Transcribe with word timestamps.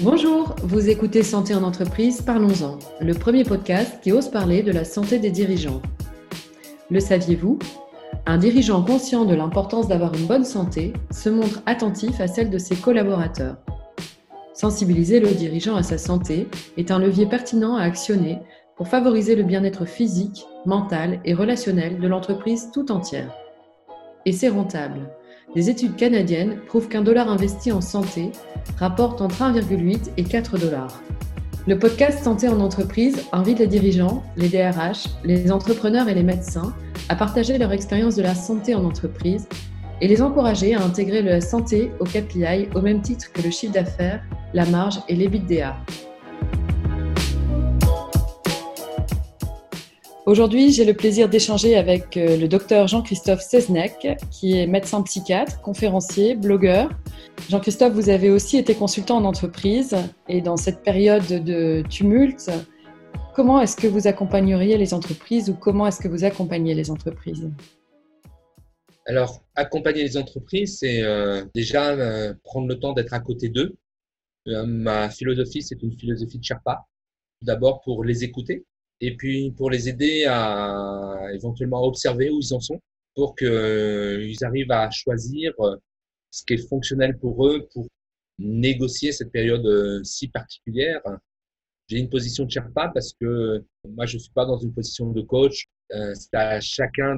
Bonjour, 0.00 0.54
vous 0.62 0.88
écoutez 0.88 1.24
Santé 1.24 1.56
en 1.56 1.64
entreprise, 1.64 2.22
parlons-en, 2.22 2.78
le 3.00 3.14
premier 3.14 3.42
podcast 3.42 3.98
qui 4.00 4.12
ose 4.12 4.28
parler 4.28 4.62
de 4.62 4.70
la 4.70 4.84
santé 4.84 5.18
des 5.18 5.32
dirigeants. 5.32 5.82
Le 6.88 7.00
saviez-vous? 7.00 7.58
Un 8.24 8.38
dirigeant 8.38 8.84
conscient 8.84 9.24
de 9.24 9.34
l'importance 9.34 9.88
d'avoir 9.88 10.14
une 10.14 10.26
bonne 10.26 10.44
santé 10.44 10.92
se 11.10 11.28
montre 11.28 11.62
attentif 11.66 12.20
à 12.20 12.28
celle 12.28 12.48
de 12.48 12.58
ses 12.58 12.76
collaborateurs. 12.76 13.56
Sensibiliser 14.54 15.18
le 15.18 15.32
dirigeant 15.32 15.74
à 15.74 15.82
sa 15.82 15.98
santé 15.98 16.46
est 16.76 16.92
un 16.92 17.00
levier 17.00 17.26
pertinent 17.26 17.74
à 17.74 17.82
actionner 17.82 18.38
pour 18.76 18.86
favoriser 18.86 19.34
le 19.34 19.42
bien-être 19.42 19.84
physique, 19.84 20.46
mental 20.64 21.18
et 21.24 21.34
relationnel 21.34 21.98
de 21.98 22.06
l'entreprise 22.06 22.70
tout 22.72 22.92
entière. 22.92 23.34
Et 24.26 24.32
c'est 24.32 24.48
rentable. 24.48 25.10
Des 25.56 25.70
études 25.70 25.96
canadiennes 25.96 26.60
prouvent 26.66 26.88
qu'un 26.88 27.02
dollar 27.02 27.28
investi 27.28 27.72
en 27.72 27.80
santé 27.80 28.30
rapporte 28.78 29.20
entre 29.20 29.42
1,8 29.42 30.10
et 30.16 30.24
4 30.24 30.58
dollars. 30.58 31.00
Le 31.66 31.78
podcast 31.78 32.24
Santé 32.24 32.48
en 32.48 32.60
entreprise 32.60 33.26
invite 33.32 33.58
les 33.58 33.66
dirigeants, 33.66 34.22
les 34.36 34.48
DRH, 34.48 35.04
les 35.24 35.52
entrepreneurs 35.52 36.08
et 36.08 36.14
les 36.14 36.22
médecins 36.22 36.74
à 37.08 37.16
partager 37.16 37.58
leur 37.58 37.72
expérience 37.72 38.16
de 38.16 38.22
la 38.22 38.34
santé 38.34 38.74
en 38.74 38.84
entreprise 38.84 39.48
et 40.00 40.08
les 40.08 40.22
encourager 40.22 40.74
à 40.74 40.82
intégrer 40.82 41.22
la 41.22 41.40
santé 41.40 41.90
au 42.00 42.04
KPI 42.04 42.68
au 42.74 42.80
même 42.80 43.02
titre 43.02 43.32
que 43.32 43.42
le 43.42 43.50
chiffre 43.50 43.72
d'affaires, 43.72 44.22
la 44.54 44.64
marge 44.66 45.00
et 45.08 45.14
l'EBITDA. 45.14 45.76
Aujourd'hui, 50.28 50.72
j'ai 50.72 50.84
le 50.84 50.92
plaisir 50.92 51.30
d'échanger 51.30 51.74
avec 51.74 52.18
euh, 52.18 52.36
le 52.36 52.48
docteur 52.48 52.86
Jean-Christophe 52.86 53.40
Seznec, 53.40 54.06
qui 54.30 54.58
est 54.58 54.66
médecin 54.66 55.00
psychiatre, 55.00 55.62
conférencier, 55.62 56.36
blogueur. 56.36 56.90
Jean-Christophe, 57.48 57.94
vous 57.94 58.10
avez 58.10 58.28
aussi 58.28 58.58
été 58.58 58.74
consultant 58.74 59.16
en 59.16 59.24
entreprise 59.24 59.96
et 60.28 60.42
dans 60.42 60.58
cette 60.58 60.82
période 60.82 61.24
de 61.24 61.82
tumulte, 61.88 62.50
comment 63.34 63.58
est-ce 63.62 63.74
que 63.74 63.86
vous 63.86 64.06
accompagneriez 64.06 64.76
les 64.76 64.92
entreprises 64.92 65.48
ou 65.48 65.54
comment 65.54 65.86
est-ce 65.86 65.98
que 65.98 66.08
vous 66.08 66.24
accompagnez 66.24 66.74
les 66.74 66.90
entreprises? 66.90 67.50
Alors, 69.06 69.42
accompagner 69.54 70.02
les 70.02 70.18
entreprises, 70.18 70.80
c'est 70.80 71.02
euh, 71.04 71.42
déjà 71.54 71.92
euh, 71.92 72.34
prendre 72.44 72.68
le 72.68 72.78
temps 72.78 72.92
d'être 72.92 73.14
à 73.14 73.20
côté 73.20 73.48
d'eux. 73.48 73.78
ma 74.44 75.08
philosophie, 75.08 75.62
c'est 75.62 75.82
une 75.82 75.98
philosophie 75.98 76.38
de 76.38 76.44
Sherpa. 76.44 76.84
D'abord 77.40 77.80
pour 77.80 78.04
les 78.04 78.24
écouter, 78.24 78.66
et 79.00 79.16
puis 79.16 79.52
pour 79.52 79.70
les 79.70 79.88
aider 79.88 80.24
à 80.28 81.28
éventuellement 81.32 81.84
observer 81.84 82.30
où 82.30 82.40
ils 82.40 82.54
en 82.54 82.60
sont 82.60 82.80
pour 83.18 83.34
qu'ils 83.34 83.48
euh, 83.48 84.32
arrivent 84.42 84.70
à 84.70 84.88
choisir 84.90 85.52
euh, 85.58 85.74
ce 86.30 86.44
qui 86.44 86.54
est 86.54 86.68
fonctionnel 86.68 87.18
pour 87.18 87.48
eux 87.48 87.66
pour 87.72 87.88
négocier 88.38 89.10
cette 89.10 89.32
période 89.32 89.66
euh, 89.66 90.04
si 90.04 90.28
particulière. 90.28 91.00
J'ai 91.88 91.98
une 91.98 92.10
position 92.10 92.44
de 92.44 92.50
Sherpa 92.50 92.92
parce 92.94 93.12
que 93.20 93.64
moi, 93.88 94.06
je 94.06 94.18
ne 94.18 94.20
suis 94.20 94.30
pas 94.32 94.44
dans 94.44 94.58
une 94.58 94.72
position 94.72 95.10
de 95.10 95.22
coach. 95.22 95.66
C'est 95.90 96.34
à 96.34 96.60
chacun 96.60 97.16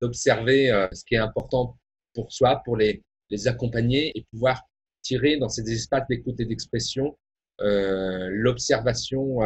d'observer 0.00 0.88
ce 0.92 1.04
qui 1.04 1.16
est 1.16 1.18
important 1.18 1.76
pour 2.14 2.32
soi, 2.32 2.62
pour 2.64 2.76
les, 2.76 3.02
les 3.28 3.48
accompagner 3.48 4.16
et 4.16 4.24
pouvoir 4.30 4.62
tirer 5.02 5.38
dans 5.38 5.48
ces 5.48 5.68
espaces 5.72 6.06
d'écoute 6.08 6.38
et 6.38 6.44
d'expression 6.44 7.18
l'observation 7.58 9.40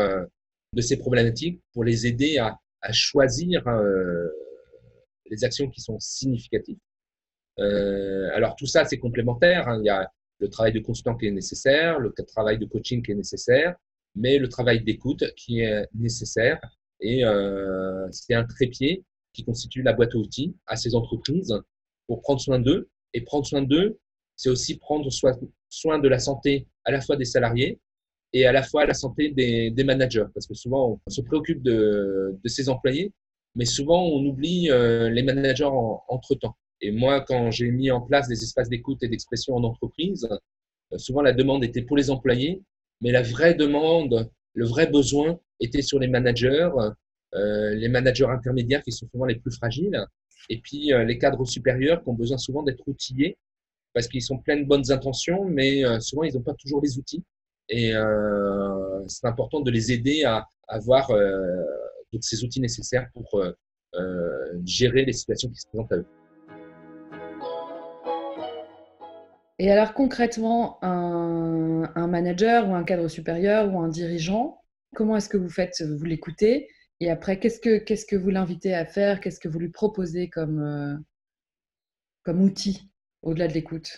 de 0.75 0.81
ces 0.81 0.97
problématiques 0.97 1.61
pour 1.73 1.85
les 1.85 2.07
aider 2.07 2.39
à, 2.39 2.59
choisir 2.93 3.67
euh, 3.67 4.29
les 5.31 5.43
actions 5.43 5.71
qui 5.71 5.81
sont 5.81 5.99
significatives. 6.01 6.77
Euh, 7.59 8.29
alors 8.35 8.57
tout 8.57 8.67
ça, 8.67 8.85
c'est 8.85 8.99
complémentaire. 8.99 9.69
Hein. 9.69 9.81
Il 9.83 9.87
y 9.87 9.91
a 9.91 10.07
le 10.39 10.51
travail 10.51 10.73
de 10.73 10.81
consultant 10.81 11.17
qui 11.17 11.27
est 11.27 11.31
nécessaire, 11.31 11.99
le 11.99 12.13
travail 12.13 12.59
de 12.59 12.67
coaching 12.67 13.03
qui 13.03 13.13
est 13.13 13.15
nécessaire, 13.15 13.75
mais 14.15 14.37
le 14.37 14.51
travail 14.51 14.83
d'écoute 14.85 15.25
qui 15.35 15.61
est 15.61 15.89
nécessaire. 15.95 16.61
Et 17.01 17.25
euh, 17.25 18.07
c'est 18.11 18.35
un 18.35 18.45
trépied 18.45 19.05
qui 19.33 19.45
constitue 19.45 19.83
la 19.83 19.95
boîte 19.95 20.15
à 20.15 20.19
outils 20.19 20.55
à 20.67 20.77
ces 20.77 20.95
entreprises 20.95 21.55
pour 22.07 22.21
prendre 22.21 22.41
soin 22.41 22.59
d'eux. 22.59 22.91
Et 23.15 23.23
prendre 23.23 23.47
soin 23.47 23.63
d'eux, 23.63 23.99
c'est 24.37 24.51
aussi 24.51 24.77
prendre 24.77 25.09
soin 25.69 25.99
de 25.99 26.09
la 26.09 26.19
santé 26.19 26.67
à 26.85 26.91
la 26.91 27.01
fois 27.01 27.17
des 27.17 27.25
salariés, 27.25 27.81
et 28.35 28.47
à 28.47 28.53
la 28.53 28.63
fois 28.63 28.85
la 28.85 28.95
santé 28.95 29.31
des, 29.31 29.85
managers, 29.85 30.27
parce 30.35 30.47
que 30.47 30.55
souvent 30.55 31.01
on 31.07 31.11
se 31.11 31.23
préoccupe 31.23 31.63
de, 31.63 32.37
ses 32.45 32.69
employés, 32.69 33.13
mais 33.55 33.65
souvent 33.65 34.03
on 34.03 34.27
oublie 34.27 34.71
euh, 34.71 35.09
les 35.09 35.23
managers 35.23 35.71
entre-temps. 36.09 36.57
Et 36.81 36.91
moi, 36.91 37.21
quand 37.21 37.53
j'ai 37.53 37.71
mis 37.71 37.93
en 37.93 38.01
place 38.01 38.27
des 38.27 38.43
espaces 38.43 38.69
d'écoute 38.69 39.03
et 39.05 39.09
d'expression 39.09 39.55
en 39.55 39.63
entreprise, 39.63 40.29
euh, 40.93 40.99
souvent 40.99 41.23
la 41.23 41.33
demande 41.33 41.63
était 41.63 41.83
pour 41.83 41.97
les 41.97 42.11
employés, 42.11 42.61
mais 43.01 43.13
la 43.13 43.23
vraie 43.23 43.55
demande, 43.55 44.29
le 44.53 44.67
vrai 44.67 44.89
besoin 44.89 45.39
était 45.61 45.83
sur 45.83 46.01
les 46.01 46.09
managers, 46.09 46.71
euh, 47.35 47.75
les 47.77 47.89
managers 47.89 48.27
intermédiaires 48.27 48.83
qui 48.83 48.91
sont 48.91 49.07
souvent 49.13 49.27
les 49.27 49.37
plus 49.37 49.55
fragiles, 49.55 50.05
et 50.51 50.59
puis 50.59 50.91
les 51.07 51.19
cadres 51.19 51.47
supérieurs 51.47 52.03
qui 52.03 52.09
ont 52.11 52.15
besoin 52.15 52.37
souvent 52.37 52.63
d'être 52.63 52.87
outillés 52.87 53.39
parce 53.95 54.09
qu'ils 54.09 54.23
sont 54.23 54.39
pleins 54.39 54.59
de 54.59 54.67
bonnes 54.67 54.91
intentions, 54.91 55.45
mais 55.47 55.83
souvent 56.01 56.25
ils 56.25 56.35
n'ont 56.35 56.43
pas 56.43 56.53
toujours 56.53 56.83
les 56.83 56.99
outils. 56.99 57.25
Et 57.69 57.95
euh, 57.95 59.03
c'est 59.09 59.27
important 59.27 59.61
de 59.61 59.71
les 59.71 59.93
aider 59.93 60.25
à 60.25 60.49
avoir 60.69 61.11
euh, 61.11 61.63
ces 62.21 62.45
outils 62.45 62.61
nécessaires 62.61 63.09
pour 63.13 63.43
euh, 63.95 64.61
gérer 64.65 65.05
les 65.05 65.13
situations 65.13 65.49
qui 65.51 65.61
se 65.61 65.67
présentent 65.69 65.93
à 65.93 65.97
eux. 65.97 66.07
Et 69.59 69.71
alors 69.71 69.95
concrètement, 69.95 70.79
un, 70.83 71.91
un, 71.95 72.07
manager 72.07 72.69
ou 72.69 72.75
un 72.75 72.83
cadre 72.83 73.09
supérieur 73.09 73.73
ou 73.73 73.81
un 73.81 73.89
dirigeant, 73.89 74.61
comment 74.95 75.17
est-ce 75.17 75.29
que 75.29 75.37
vous 75.37 75.49
faites 75.49 75.81
Vous 75.83 76.05
l'écoutez? 76.05 76.69
Et 77.01 77.11
après, 77.11 77.39
qu'est-ce 77.39 77.61
que, 77.61 77.79
qu'est-ce 77.79 78.07
que 78.07 78.17
vous 78.17 78.31
l'invitez 78.31 78.75
à 78.75 78.85
faire? 78.85 79.21
Qu'est-ce 79.21 79.41
que 79.41 79.49
vous 79.49 79.59
lui 79.59 79.71
proposez 79.71 80.29
comme, 80.29 81.05
comme 82.25 82.43
outil 82.43 82.91
au-delà 83.23 83.49
de 83.49 83.55
l'écoute? 83.55 83.91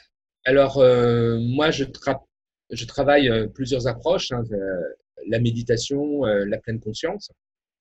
Alors, 0.45 0.79
euh, 0.79 1.39
moi, 1.41 1.73
je, 1.73 1.85
tra 1.85 2.25
je 2.71 2.85
travaille 2.85 3.29
euh, 3.29 3.47
plusieurs 3.47 3.87
approches, 3.87 4.33
hein, 4.33 4.43
euh, 4.53 4.81
la 5.29 5.39
méditation, 5.39 6.27
euh, 6.27 6.45
la 6.45 6.59
pleine 6.59 6.81
conscience, 6.81 7.31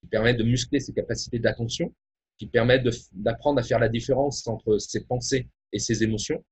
qui 0.02 0.08
permet 0.08 0.34
de 0.34 0.44
muscler 0.44 0.80
ses 0.80 0.94
capacités 0.94 1.40
d'attention, 1.40 1.94
qui 2.38 2.48
permet 2.48 2.84
d'apprendre 3.14 3.60
à 3.60 3.64
faire 3.64 3.80
la 3.80 3.90
différence 3.90 4.48
entre 4.48 4.78
ses 4.78 5.06
pensées 5.06 5.48
et 5.72 5.80
ses 5.80 6.04
émotions, 6.04 6.44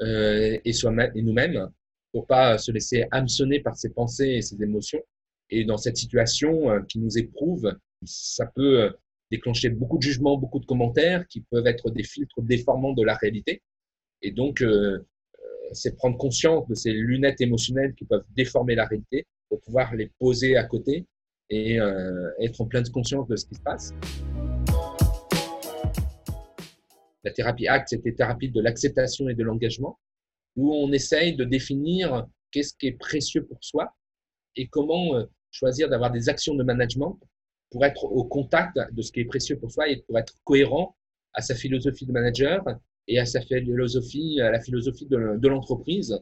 euh, 0.00 0.58
et, 0.64 0.70
et 0.70 1.22
nous-mêmes, 1.22 1.68
pour 2.12 2.26
pas 2.26 2.58
se 2.58 2.70
laisser 2.70 3.06
hameçonner 3.10 3.60
par 3.60 3.76
ses 3.76 3.90
pensées 3.90 4.28
et 4.28 4.42
ses 4.42 4.62
émotions. 4.62 5.02
Et 5.50 5.64
dans 5.64 5.76
cette 5.76 5.96
situation 5.96 6.82
qui 6.88 6.98
nous 6.98 7.18
éprouve, 7.18 7.76
ça 8.04 8.46
peut 8.46 8.94
déclencher 9.30 9.68
beaucoup 9.68 9.98
de 9.98 10.02
jugements, 10.02 10.38
beaucoup 10.38 10.58
de 10.58 10.66
commentaires 10.66 11.26
qui 11.26 11.40
peuvent 11.40 11.66
être 11.66 11.90
des 11.90 12.02
filtres 12.02 12.40
déformants 12.42 12.92
de 12.92 13.02
la 13.02 13.14
réalité. 13.14 13.62
Et 14.22 14.30
donc, 14.30 14.64
c'est 15.74 15.96
prendre 15.96 16.16
conscience 16.16 16.66
de 16.68 16.74
ces 16.74 16.92
lunettes 16.92 17.40
émotionnelles 17.40 17.94
qui 17.94 18.04
peuvent 18.04 18.24
déformer 18.34 18.74
la 18.74 18.86
réalité 18.86 19.26
pour 19.48 19.60
pouvoir 19.60 19.94
les 19.94 20.10
poser 20.18 20.56
à 20.56 20.64
côté 20.64 21.06
et 21.50 21.78
euh, 21.78 22.30
être 22.40 22.60
en 22.60 22.66
pleine 22.66 22.88
conscience 22.90 23.28
de 23.28 23.36
ce 23.36 23.46
qui 23.46 23.54
se 23.54 23.60
passe. 23.60 23.92
La 27.24 27.32
thérapie 27.32 27.66
ACT, 27.66 27.88
c'était 27.88 28.12
thérapie 28.12 28.50
de 28.50 28.60
l'acceptation 28.60 29.28
et 29.28 29.34
de 29.34 29.42
l'engagement, 29.42 29.98
où 30.56 30.74
on 30.74 30.92
essaye 30.92 31.36
de 31.36 31.44
définir 31.44 32.26
qu'est-ce 32.50 32.74
qui 32.74 32.88
est 32.88 32.98
précieux 32.98 33.44
pour 33.44 33.58
soi 33.62 33.94
et 34.56 34.68
comment 34.68 35.16
euh, 35.16 35.24
choisir 35.50 35.88
d'avoir 35.88 36.10
des 36.10 36.28
actions 36.28 36.54
de 36.54 36.62
management 36.62 37.18
pour 37.70 37.84
être 37.84 38.04
au 38.04 38.24
contact 38.24 38.78
de 38.92 39.02
ce 39.02 39.10
qui 39.10 39.20
est 39.20 39.24
précieux 39.24 39.58
pour 39.58 39.70
soi 39.72 39.88
et 39.88 40.02
pour 40.06 40.18
être 40.18 40.34
cohérent 40.44 40.96
à 41.32 41.42
sa 41.42 41.54
philosophie 41.54 42.06
de 42.06 42.12
manager 42.12 42.62
et 43.08 43.18
à 43.18 43.26
sa 43.26 43.40
philosophie, 43.40 44.40
à 44.40 44.50
la 44.50 44.60
philosophie 44.60 45.06
de 45.06 45.48
l'entreprise 45.48 46.18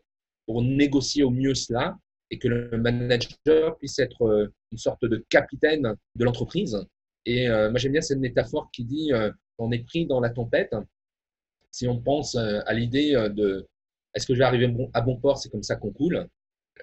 pour 0.47 0.63
négocier 0.63 1.23
au 1.23 1.31
mieux 1.31 1.55
cela 1.55 1.97
et 2.33 2.39
que 2.39 2.49
le 2.49 2.79
manager 2.79 3.77
puisse 3.77 3.99
être 3.99 4.23
euh, 4.23 4.53
une 4.73 4.79
sorte 4.79 5.05
de 5.05 5.25
capitaine 5.29 5.95
de 6.17 6.25
l'entreprise. 6.25 6.79
Et 7.27 7.49
euh, 7.49 7.71
moi, 7.71 7.79
j'aime 7.79 7.93
bien 7.93 8.01
cette 8.01 8.19
métaphore 8.19 8.71
qui 8.73 8.85
dit 8.85 9.13
euh, 9.13 9.31
on 9.59 9.71
est 9.71 9.85
pris 9.85 10.07
dans 10.07 10.19
la 10.19 10.31
tempête. 10.31 10.75
Si 11.71 11.87
on 11.87 12.01
pense 12.01 12.37
à 12.37 12.73
l'idée 12.75 13.13
de 13.35 13.67
est-ce 14.15 14.27
que 14.27 14.35
je 14.35 14.39
vais 14.41 14.45
arriver 14.45 14.75
à 14.93 15.01
bon 15.01 15.17
port, 15.17 15.39
c'est 15.39 15.49
comme 15.49 15.63
ça 15.63 15.77
qu'on 15.77 15.91
coule. 15.91 16.29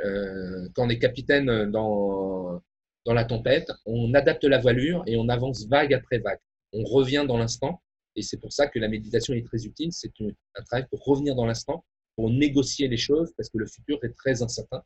quand 0.01 0.85
on 0.85 0.89
est 0.89 0.97
capitaine 0.97 1.69
dans, 1.69 2.59
dans 3.05 3.13
la 3.13 3.25
tempête, 3.25 3.71
on 3.85 4.11
adapte 4.15 4.45
la 4.45 4.57
voilure 4.57 5.03
et 5.05 5.15
on 5.15 5.29
avance 5.29 5.67
vague 5.67 5.93
après 5.93 6.17
vague. 6.17 6.39
On 6.73 6.83
revient 6.85 7.25
dans 7.27 7.37
l'instant 7.37 7.83
et 8.15 8.21
c'est 8.21 8.37
pour 8.37 8.51
ça 8.51 8.67
que 8.67 8.79
la 8.79 8.87
méditation 8.87 9.33
est 9.33 9.45
très 9.45 9.65
utile. 9.65 9.91
C'est 9.91 10.11
un 10.19 10.63
travail 10.63 10.87
pour 10.89 11.03
revenir 11.03 11.35
dans 11.35 11.45
l'instant, 11.45 11.85
pour 12.15 12.29
négocier 12.29 12.87
les 12.87 12.97
choses, 12.97 13.31
parce 13.37 13.49
que 13.49 13.57
le 13.57 13.65
futur 13.65 13.99
est 14.03 14.13
très 14.13 14.41
incertain. 14.41 14.83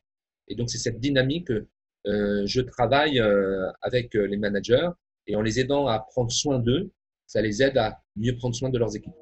Et 0.47 0.55
donc, 0.55 0.69
c'est 0.69 0.77
cette 0.77 0.99
dynamique 0.99 1.47
que 1.47 1.67
euh, 2.07 2.43
je 2.45 2.61
travaille 2.61 3.19
euh, 3.19 3.71
avec 3.81 4.15
euh, 4.15 4.25
les 4.25 4.37
managers 4.37 4.89
et 5.25 5.35
en 5.35 5.41
les 5.41 5.59
aidant 5.59 5.87
à 5.87 5.99
prendre 5.99 6.31
soin 6.31 6.59
d'eux, 6.59 6.91
ça 7.25 7.41
les 7.41 7.63
aide 7.63 7.77
à 7.77 8.01
mieux 8.17 8.35
prendre 8.35 8.53
soin 8.53 8.69
de 8.69 8.77
leurs 8.77 8.95
équipes. 8.95 9.13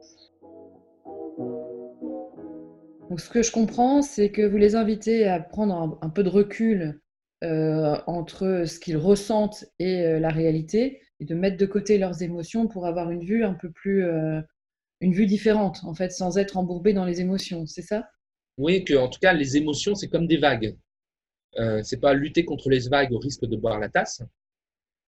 Donc, 3.09 3.19
ce 3.19 3.29
que 3.29 3.43
je 3.43 3.51
comprends, 3.51 4.01
c'est 4.01 4.31
que 4.31 4.41
vous 4.41 4.57
les 4.57 4.75
invitez 4.75 5.27
à 5.27 5.39
prendre 5.39 5.99
un, 6.01 6.09
peu 6.09 6.23
de 6.23 6.29
recul 6.29 6.99
entre 7.43 8.63
ce 8.65 8.79
qu'ils 8.79 8.97
ressentent 8.97 9.65
et 9.79 10.19
la 10.19 10.29
réalité, 10.29 11.01
et 11.21 11.25
de 11.25 11.33
mettre 11.33 11.55
de 11.55 11.65
côté 11.65 11.97
leurs 11.97 12.21
émotions 12.21 12.67
pour 12.67 12.85
avoir 12.85 13.09
une 13.11 13.23
vue 13.23 13.45
un 13.45 13.53
peu 13.53 13.71
plus, 13.71 14.03
euh, 14.03 14.41
une 14.99 15.13
vue 15.13 15.25
différente, 15.25 15.79
en 15.85 15.93
fait, 15.93 16.11
sans 16.11 16.37
être 16.37 16.57
embourbé 16.57 16.91
dans 16.91 17.05
les 17.05 17.21
émotions. 17.21 17.65
C'est 17.65 17.81
ça? 17.81 18.09
Oui, 18.57 18.83
que 18.83 18.95
en 18.95 19.07
tout 19.07 19.19
cas, 19.21 19.31
les 19.31 19.55
émotions, 19.55 19.95
c'est 19.95 20.09
comme 20.09 20.27
des 20.27 20.37
vagues. 20.37 20.77
Euh, 21.57 21.81
c'est 21.83 21.99
pas 22.01 22.13
lutter 22.13 22.43
contre 22.43 22.69
les 22.69 22.89
vagues 22.89 23.13
au 23.13 23.19
risque 23.19 23.45
de 23.45 23.55
boire 23.55 23.79
la 23.79 23.87
tasse, 23.87 24.21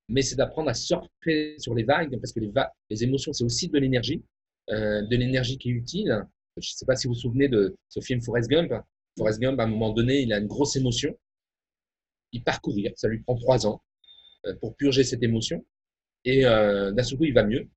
mais 0.08 0.22
c'est 0.22 0.38
d'apprendre 0.38 0.70
à 0.70 0.74
surfer 0.74 1.56
sur 1.58 1.76
les 1.76 1.84
vagues, 1.84 2.18
parce 2.22 2.32
que 2.32 2.40
les, 2.40 2.52
les 2.90 3.04
émotions, 3.04 3.34
c'est 3.34 3.44
aussi 3.44 3.68
de 3.68 3.78
l'énergie, 3.78 4.24
de 4.70 5.16
l'énergie 5.18 5.58
qui 5.58 5.70
est 5.70 5.74
utile 5.74 6.26
je 6.58 6.72
ne 6.72 6.76
sais 6.76 6.86
pas 6.86 6.96
si 6.96 7.08
vous 7.08 7.14
vous 7.14 7.20
souvenez 7.20 7.48
de 7.48 7.76
ce 7.90 8.00
film 8.00 8.22
Forrest 8.22 8.50
Gump. 8.50 8.72
Forrest 9.18 9.40
Gump, 9.40 9.60
à 9.60 9.64
un 9.64 9.68
moment 9.68 9.92
donné, 9.92 10.22
il 10.22 10.34
a 10.34 10.38
une 10.38 10.48
grosse 10.48 10.76
émotion. 10.76 11.16
Il 12.32 12.44
part 12.44 12.62
courir, 12.62 12.92
ça 12.96 13.08
lui 13.08 13.20
prend 13.20 13.36
trois 13.36 13.66
ans 13.68 13.82
euh, 14.46 14.56
pour 14.56 14.76
purger 14.76 15.04
cette 15.04 15.24
émotion. 15.24 15.66
Et 16.26 16.46
euh, 16.46 16.92
d'un 16.92 17.04
seul 17.04 17.18
coup, 17.18 17.26
il 17.26 17.34
va 17.34 17.44
mieux 17.44 17.68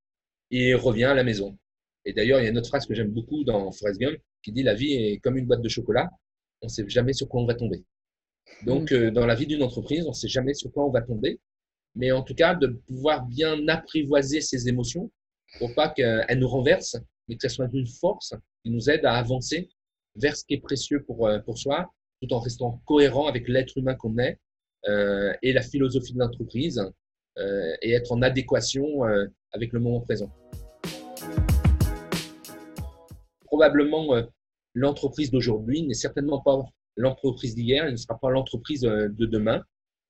et 0.50 0.74
revient 0.74 1.04
à 1.04 1.14
la 1.14 1.24
maison. 1.24 1.58
Et 2.04 2.12
d'ailleurs, 2.12 2.40
il 2.40 2.44
y 2.44 2.46
a 2.46 2.50
une 2.50 2.58
autre 2.58 2.68
phrase 2.68 2.86
que 2.86 2.94
j'aime 2.94 3.10
beaucoup 3.10 3.44
dans 3.44 3.72
Forrest 3.72 4.00
Gump 4.00 4.18
qui 4.42 4.52
dit 4.52 4.62
La 4.62 4.74
vie 4.74 4.92
est 4.92 5.18
comme 5.18 5.36
une 5.36 5.46
boîte 5.46 5.62
de 5.62 5.68
chocolat, 5.68 6.08
on 6.62 6.66
ne 6.66 6.70
sait 6.70 6.88
jamais 6.88 7.12
sur 7.12 7.28
quoi 7.28 7.42
on 7.42 7.46
va 7.46 7.54
tomber. 7.54 7.84
Donc, 8.64 8.92
euh, 8.92 9.10
dans 9.10 9.26
la 9.26 9.34
vie 9.34 9.46
d'une 9.46 9.62
entreprise, 9.62 10.06
on 10.06 10.10
ne 10.10 10.14
sait 10.14 10.28
jamais 10.28 10.54
sur 10.54 10.72
quoi 10.72 10.86
on 10.86 10.90
va 10.90 11.02
tomber. 11.02 11.40
Mais 11.94 12.12
en 12.12 12.22
tout 12.22 12.34
cas, 12.34 12.54
de 12.54 12.68
pouvoir 12.86 13.26
bien 13.26 13.66
apprivoiser 13.68 14.40
ses 14.40 14.68
émotions 14.68 15.10
pour 15.58 15.74
pas 15.74 15.88
qu'elles 15.88 16.38
nous 16.38 16.48
renversent, 16.48 16.98
mais 17.28 17.36
que 17.36 17.48
ce 17.48 17.54
soit 17.54 17.68
une 17.72 17.86
force 17.86 18.34
qui 18.62 18.70
nous 18.70 18.90
aide 18.90 19.04
à 19.04 19.14
avancer 19.14 19.68
vers 20.14 20.36
ce 20.36 20.44
qui 20.44 20.54
est 20.54 20.60
précieux 20.60 21.02
pour, 21.02 21.26
euh, 21.26 21.38
pour 21.40 21.58
soi, 21.58 21.90
tout 22.22 22.32
en 22.32 22.38
restant 22.38 22.82
cohérent 22.86 23.26
avec 23.26 23.48
l'être 23.48 23.76
humain 23.78 23.94
qu'on 23.94 24.16
est 24.18 24.38
euh, 24.88 25.32
et 25.42 25.52
la 25.52 25.62
philosophie 25.62 26.12
de 26.12 26.18
l'entreprise 26.18 26.80
et 27.38 27.92
être 27.92 28.12
en 28.12 28.22
adéquation 28.22 29.04
euh, 29.04 29.26
avec 29.52 29.72
le 29.72 29.80
moment 29.80 30.00
présent. 30.00 30.30
Probablement, 33.44 34.14
euh, 34.14 34.22
l'entreprise 34.74 35.30
d'aujourd'hui 35.30 35.82
n'est 35.82 35.94
certainement 35.94 36.40
pas 36.40 36.62
l'entreprise 36.96 37.54
d'hier, 37.54 37.84
elle 37.84 37.92
ne 37.92 37.96
sera 37.96 38.18
pas 38.18 38.30
l'entreprise 38.30 38.80
de 38.80 39.26
demain. 39.26 39.62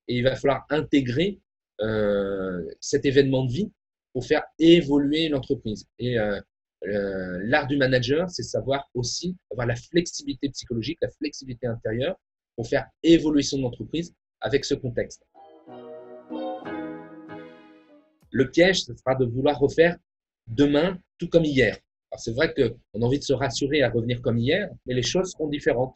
Et 0.07 0.17
il 0.17 0.23
va 0.23 0.35
falloir 0.35 0.65
intégrer 0.69 1.39
cet 2.79 3.05
événement 3.05 3.43
de 3.45 3.51
vie 3.51 3.71
pour 4.13 4.25
faire 4.25 4.43
évoluer 4.57 5.27
l'entreprise. 5.27 5.85
Et 5.99 6.17
euh, 6.85 7.39
l'art 7.43 7.67
du 7.67 7.77
manager, 7.77 8.29
c'est 8.29 8.43
savoir 8.43 8.89
aussi 8.93 9.35
avoir 9.51 9.67
la 9.67 9.75
flexibilité 9.75 10.49
psychologique, 10.49 10.99
la 11.01 11.09
flexibilité 11.09 11.67
intérieure 11.67 12.15
pour 12.55 12.67
faire 12.67 12.87
évoluer 13.03 13.41
son 13.41 13.63
entreprise 13.63 14.13
avec 14.41 14.63
ce 14.65 14.75
contexte. 14.75 15.23
Le 18.37 18.51
piège, 18.51 18.83
ce 18.83 18.93
sera 18.93 19.15
de 19.15 19.25
vouloir 19.25 19.57
refaire 19.57 19.97
demain 20.45 20.99
tout 21.17 21.27
comme 21.27 21.43
hier. 21.43 21.75
c'est 22.19 22.35
vrai 22.35 22.53
qu'on 22.53 23.01
a 23.01 23.03
envie 23.03 23.17
de 23.17 23.23
se 23.23 23.33
rassurer 23.33 23.81
à 23.81 23.89
revenir 23.89 24.21
comme 24.21 24.37
hier, 24.37 24.69
mais 24.85 24.93
les 24.93 25.01
choses 25.01 25.31
seront 25.31 25.47
différentes. 25.47 25.95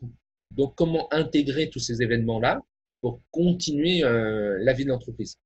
Donc, 0.49 0.73
comment 0.73 1.07
intégrer 1.13 1.69
tous 1.69 1.77
ces 1.77 2.01
événements-là 2.01 2.59
pour 2.99 3.21
continuer 3.29 4.03
euh, 4.03 4.57
la 4.59 4.73
vie 4.73 4.85
de 4.85 4.89
l'entreprise? 4.89 5.37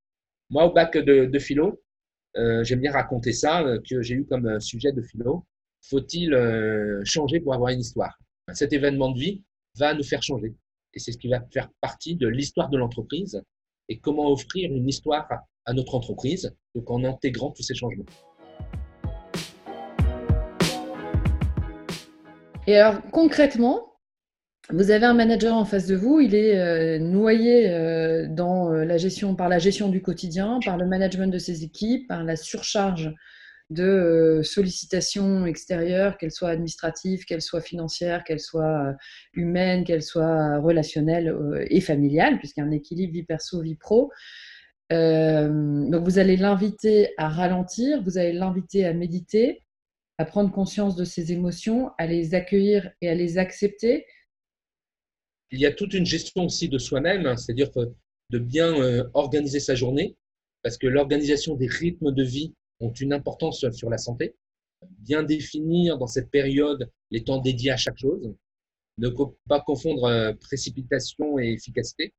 Moi, 0.49 0.63
au 0.63 0.71
bac 0.71 0.97
de, 0.97 1.37
philo, 1.39 1.83
euh, 2.37 2.63
j'aime 2.63 2.79
bien 2.79 2.93
raconter 2.93 3.33
ça, 3.33 3.61
euh, 3.61 3.81
que 3.85 4.01
j'ai 4.01 4.15
eu 4.15 4.25
comme 4.25 4.61
sujet 4.61 4.93
de 4.93 5.01
philo. 5.01 5.45
Faut-il 5.89 6.31
changer 7.03 7.41
pour 7.41 7.53
avoir 7.53 7.71
une 7.71 7.81
histoire? 7.81 8.17
Cet 8.53 8.71
événement 8.71 9.11
de 9.11 9.19
vie 9.19 9.43
va 9.77 9.93
nous 9.93 10.03
faire 10.03 10.23
changer. 10.23 10.55
Et 10.93 10.99
c'est 10.99 11.11
ce 11.11 11.17
qui 11.17 11.27
va 11.27 11.41
faire 11.51 11.69
partie 11.81 12.15
de 12.15 12.29
l'histoire 12.29 12.69
de 12.69 12.77
l'entreprise 12.77 13.43
et 13.89 13.99
comment 13.99 14.31
offrir 14.31 14.71
une 14.71 14.87
histoire 14.87 15.27
à 15.65 15.73
notre 15.73 15.95
entreprise, 15.95 16.55
donc 16.75 16.89
en 16.89 17.03
intégrant 17.03 17.51
tous 17.51 17.63
ces 17.63 17.75
changements. 17.75 18.05
Et 22.67 22.77
alors 22.77 23.01
concrètement, 23.11 23.95
vous 24.71 24.89
avez 24.89 25.05
un 25.05 25.13
manager 25.13 25.55
en 25.55 25.65
face 25.65 25.85
de 25.85 25.95
vous, 25.95 26.19
il 26.19 26.33
est 26.33 26.59
euh, 26.59 26.97
noyé 26.97 27.69
euh, 27.69 28.25
dans 28.27 28.73
euh, 28.73 28.83
la 28.83 28.97
gestion, 28.97 29.35
par 29.35 29.47
la 29.47 29.59
gestion 29.59 29.89
du 29.89 30.01
quotidien, 30.01 30.59
par 30.65 30.77
le 30.77 30.87
management 30.87 31.27
de 31.27 31.37
ses 31.37 31.63
équipes, 31.63 32.07
par 32.07 32.23
la 32.23 32.35
surcharge 32.35 33.13
de 33.69 34.41
sollicitations 34.43 35.45
extérieures, 35.45 36.17
qu'elles 36.17 36.31
soient 36.31 36.49
administratives, 36.49 37.25
qu'elles 37.25 37.43
soient 37.43 37.61
financières, 37.61 38.23
qu'elles 38.23 38.39
soient 38.39 38.95
humaines, 39.33 39.83
qu'elles 39.83 40.03
soient 40.03 40.59
relationnelles 40.59 41.35
et 41.69 41.81
familiales, 41.81 42.37
puisqu'il 42.37 42.61
y 42.61 42.63
a 42.63 42.67
un 42.67 42.71
équilibre 42.71 43.13
vie 43.13 43.23
perso, 43.23 43.61
vie 43.61 43.75
pro. 43.75 44.11
Donc 44.89 46.03
vous 46.03 46.19
allez 46.19 46.37
l'inviter 46.37 47.13
à 47.17 47.29
ralentir, 47.29 48.01
vous 48.03 48.17
allez 48.17 48.33
l'inviter 48.33 48.85
à 48.85 48.93
méditer, 48.93 49.63
à 50.17 50.25
prendre 50.25 50.51
conscience 50.51 50.95
de 50.95 51.03
ses 51.05 51.31
émotions, 51.31 51.91
à 51.97 52.07
les 52.07 52.35
accueillir 52.35 52.91
et 53.01 53.09
à 53.09 53.15
les 53.15 53.37
accepter 53.37 54.05
il 55.51 55.59
y 55.59 55.65
a 55.65 55.71
toute 55.71 55.93
une 55.93 56.05
gestion 56.05 56.45
aussi 56.45 56.69
de 56.69 56.77
soi-même, 56.77 57.25
hein, 57.25 57.37
c'est-à-dire 57.37 57.69
de 58.29 58.39
bien 58.39 58.73
euh, 58.81 59.09
organiser 59.13 59.59
sa 59.59 59.75
journée, 59.75 60.15
parce 60.63 60.77
que 60.77 60.87
l'organisation 60.87 61.55
des 61.55 61.67
rythmes 61.67 62.11
de 62.11 62.23
vie 62.23 62.53
ont 62.79 62.91
une 62.91 63.13
importance 63.13 63.69
sur 63.71 63.89
la 63.89 63.97
santé. 63.97 64.35
Bien 64.99 65.23
définir 65.23 65.97
dans 65.97 66.07
cette 66.07 66.29
période 66.29 66.91
les 67.11 67.23
temps 67.23 67.39
dédiés 67.39 67.71
à 67.71 67.77
chaque 67.77 67.97
chose. 67.97 68.33
Ne 68.97 69.09
pas 69.47 69.61
confondre 69.61 70.05
euh, 70.05 70.33
précipitation 70.33 71.39
et 71.39 71.53
efficacité. 71.53 72.13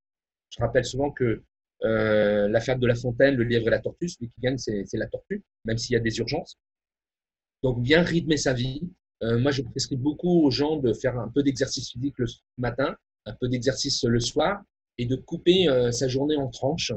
Je 0.50 0.60
rappelle 0.60 0.84
souvent 0.84 1.10
que 1.10 1.42
euh, 1.84 2.49
l'affaire 2.49 2.78
de 2.78 2.87
La 2.87 2.94
Fontaine, 2.94 3.34
le 3.34 3.44
lièvre 3.44 3.69
et 3.69 3.70
la 3.70 3.81
tortue, 3.81 4.08
celui 4.08 4.28
qui 4.28 4.40
gagne, 4.40 4.58
c'est 4.58 4.87
la 4.94 5.06
tortue, 5.06 5.43
même 5.64 5.78
s'il 5.78 5.94
y 5.94 5.96
a 5.96 6.00
des 6.00 6.19
urgences. 6.19 6.58
Donc, 7.62 7.82
bien 7.82 8.02
rythmer 8.02 8.37
sa 8.37 8.52
vie. 8.52 8.82
moi, 9.23 9.50
je 9.50 9.62
prescris 9.62 9.96
beaucoup 9.96 10.44
aux 10.44 10.50
gens 10.50 10.76
de 10.76 10.93
faire 10.93 11.19
un 11.19 11.28
peu 11.28 11.43
d'exercice 11.43 11.90
physique 11.90 12.19
le 12.19 12.26
matin, 12.58 12.96
un 13.26 13.34
peu 13.34 13.49
d'exercice 13.49 14.05
le 14.05 14.20
soir 14.20 14.62
et 14.99 15.06
de 15.06 15.17
couper 15.17 15.69
euh, 15.69 15.90
sa 15.90 16.08
journée 16.08 16.37
en 16.37 16.49
tranches 16.49 16.93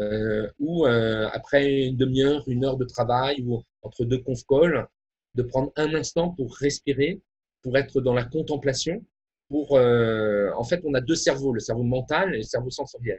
euh, 0.00 0.48
ou 0.58 0.86
euh, 0.86 1.28
après 1.32 1.86
une 1.86 1.96
demi-heure, 1.96 2.44
une 2.46 2.64
heure 2.64 2.76
de 2.76 2.84
travail 2.84 3.42
ou 3.46 3.62
entre 3.82 4.04
deux 4.04 4.18
conf 4.18 4.42
calls, 4.48 4.86
de 5.34 5.42
prendre 5.42 5.72
un 5.76 5.94
instant 5.94 6.30
pour 6.30 6.54
respirer, 6.56 7.20
pour 7.62 7.76
être 7.76 8.00
dans 8.00 8.14
la 8.14 8.24
contemplation. 8.24 9.04
Pour, 9.48 9.72
en 9.72 10.64
fait, 10.64 10.82
on 10.84 10.92
a 10.92 11.00
deux 11.00 11.14
cerveaux, 11.14 11.54
le 11.54 11.60
cerveau 11.60 11.82
mental 11.82 12.34
et 12.34 12.38
le 12.38 12.42
cerveau 12.42 12.68
sensoriel. 12.68 13.18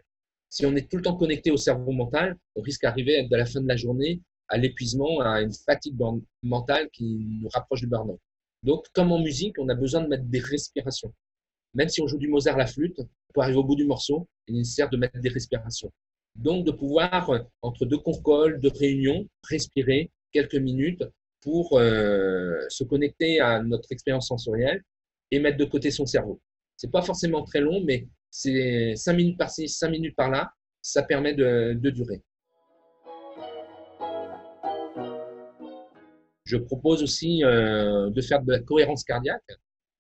Si 0.50 0.66
on 0.66 0.76
est 0.76 0.90
tout 0.90 0.98
le 0.98 1.04
temps 1.04 1.16
connecté 1.16 1.52
au 1.52 1.58
cerveau 1.58 1.92
mental, 1.92 2.36
on 2.56 2.62
risque 2.62 2.82
d'arriver 2.82 3.28
à 3.32 3.38
la 3.38 3.46
fin 3.46 3.62
de 3.62 3.68
la 3.68 3.76
journée 3.76 4.22
à 4.50 4.58
l'épuisement, 4.58 5.22
à 5.22 5.42
une 5.42 5.54
fatigue 5.54 5.96
mentale 6.42 6.90
qui 6.92 7.40
nous 7.42 7.50
rapproche 7.50 7.82
du 7.82 7.88
burn-out. 7.88 8.20
Donc, 8.64 8.88
comme 8.94 9.12
en 9.12 9.20
musique, 9.20 9.58
on 9.60 9.70
a 9.70 9.76
besoin 9.76 10.02
de 10.02 10.08
mettre 10.08 10.26
des 10.26 10.40
respirations. 10.40 11.14
Même 11.76 11.88
si 11.88 12.02
on 12.02 12.08
joue 12.08 12.18
du 12.18 12.28
Mozart 12.28 12.56
à 12.56 12.60
la 12.60 12.66
flûte, 12.66 13.00
pour 13.34 13.44
arriver 13.44 13.60
au 13.60 13.64
bout 13.64 13.76
du 13.76 13.86
morceau, 13.86 14.28
il 14.48 14.56
est 14.56 14.58
nécessaire 14.60 14.90
de 14.90 14.98
mettre 14.98 15.20
des 15.20 15.30
respirations. 15.30 15.92
Donc, 16.36 16.66
de 16.66 16.72
pouvoir, 16.72 17.30
euh, 17.30 17.40
entre 17.62 17.86
deux 17.86 18.00
concoles, 18.00 18.60
deux 18.60 18.72
réunions, 18.76 19.28
respirer 19.48 20.10
quelques 20.32 20.56
minutes 20.56 21.04
pour 21.42 21.78
euh, 21.78 22.60
se 22.70 22.84
connecter 22.84 23.40
à 23.40 23.62
notre 23.62 23.92
expérience 23.92 24.28
sensorielle 24.28 24.84
et 25.32 25.40
mettre 25.40 25.58
de 25.58 25.66
côté 25.66 25.92
son 25.92 26.06
cerveau. 26.06 26.42
C'est 26.76 26.92
pas 26.92 27.02
forcément 27.02 27.44
très 27.44 27.62
long, 27.62 27.82
mais 27.86 28.08
c'est 28.30 28.96
cinq 28.96 29.14
minutes 29.14 29.38
par-ci, 29.38 29.68
cinq 29.68 29.90
minutes 29.90 30.16
par-là, 30.16 30.52
ça 30.82 31.04
permet 31.04 31.34
de, 31.34 31.74
de 31.74 31.90
durer. 31.90 32.22
Je 36.46 36.58
propose 36.58 37.04
aussi 37.04 37.44
euh, 37.44 38.10
de 38.10 38.22
faire 38.22 38.42
de 38.42 38.52
la 38.52 38.60
cohérence 38.60 39.04
cardiaque 39.04 39.44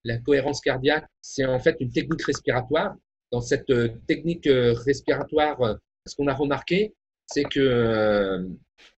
la 0.03 0.17
cohérence 0.17 0.61
cardiaque, 0.61 1.07
c'est 1.21 1.45
en 1.45 1.59
fait 1.59 1.75
une 1.79 1.91
technique 1.91 2.23
respiratoire. 2.23 2.95
Dans 3.31 3.41
cette 3.41 3.69
euh, 3.69 3.89
technique 4.07 4.47
euh, 4.47 4.73
respiratoire, 4.73 5.77
ce 6.05 6.15
qu'on 6.15 6.27
a 6.27 6.33
remarqué, 6.33 6.95
c'est 7.27 7.43
que 7.43 8.49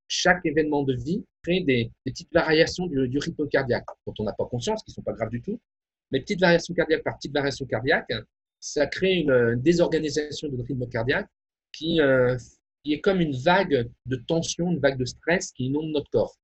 chaque 0.07 0.45
événement 0.45 0.83
de 0.83 0.93
vie 0.93 1.25
crée 1.43 1.61
des, 1.61 1.91
petites 2.05 2.31
variations 2.33 2.87
du, 2.87 3.17
rythme 3.17 3.47
cardiaque, 3.49 3.83
dont 4.07 4.13
on 4.19 4.23
n'a 4.23 4.33
pas 4.33 4.45
conscience, 4.45 4.83
qui 4.83 4.91
ne 4.91 4.93
sont 4.93 5.01
pas 5.01 5.11
graves 5.11 5.31
du 5.31 5.41
tout. 5.41 5.59
Mais 6.11 6.21
petites 6.21 6.39
variations 6.39 6.73
cardiaques 6.73 7.03
par 7.03 7.17
petites 7.17 7.33
variations 7.33 7.65
cardiaques, 7.65 8.13
ça 8.61 8.87
crée 8.87 9.15
une 9.15 9.55
désorganisation 9.55 10.47
de 10.47 10.55
notre 10.55 10.69
rythme 10.69 10.87
cardiaque 10.87 11.27
qui, 11.73 11.99
qui 12.83 12.93
est 12.93 13.01
comme 13.01 13.19
une 13.19 13.35
vague 13.35 13.89
de 14.05 14.15
tension, 14.15 14.71
une 14.71 14.79
vague 14.79 14.97
de 14.97 15.05
stress 15.05 15.51
qui 15.51 15.65
inonde 15.65 15.91
notre 15.91 16.09
corps. 16.09 16.37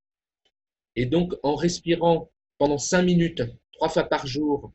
Et 0.96 1.06
donc, 1.06 1.34
en 1.44 1.56
respirant 1.56 2.30
pendant 2.58 2.80
cinq 2.80 3.04
minutes 3.04 3.44
trois 3.72 3.88
fois 3.88 4.04
par 4.04 4.26
jour, 4.26 4.74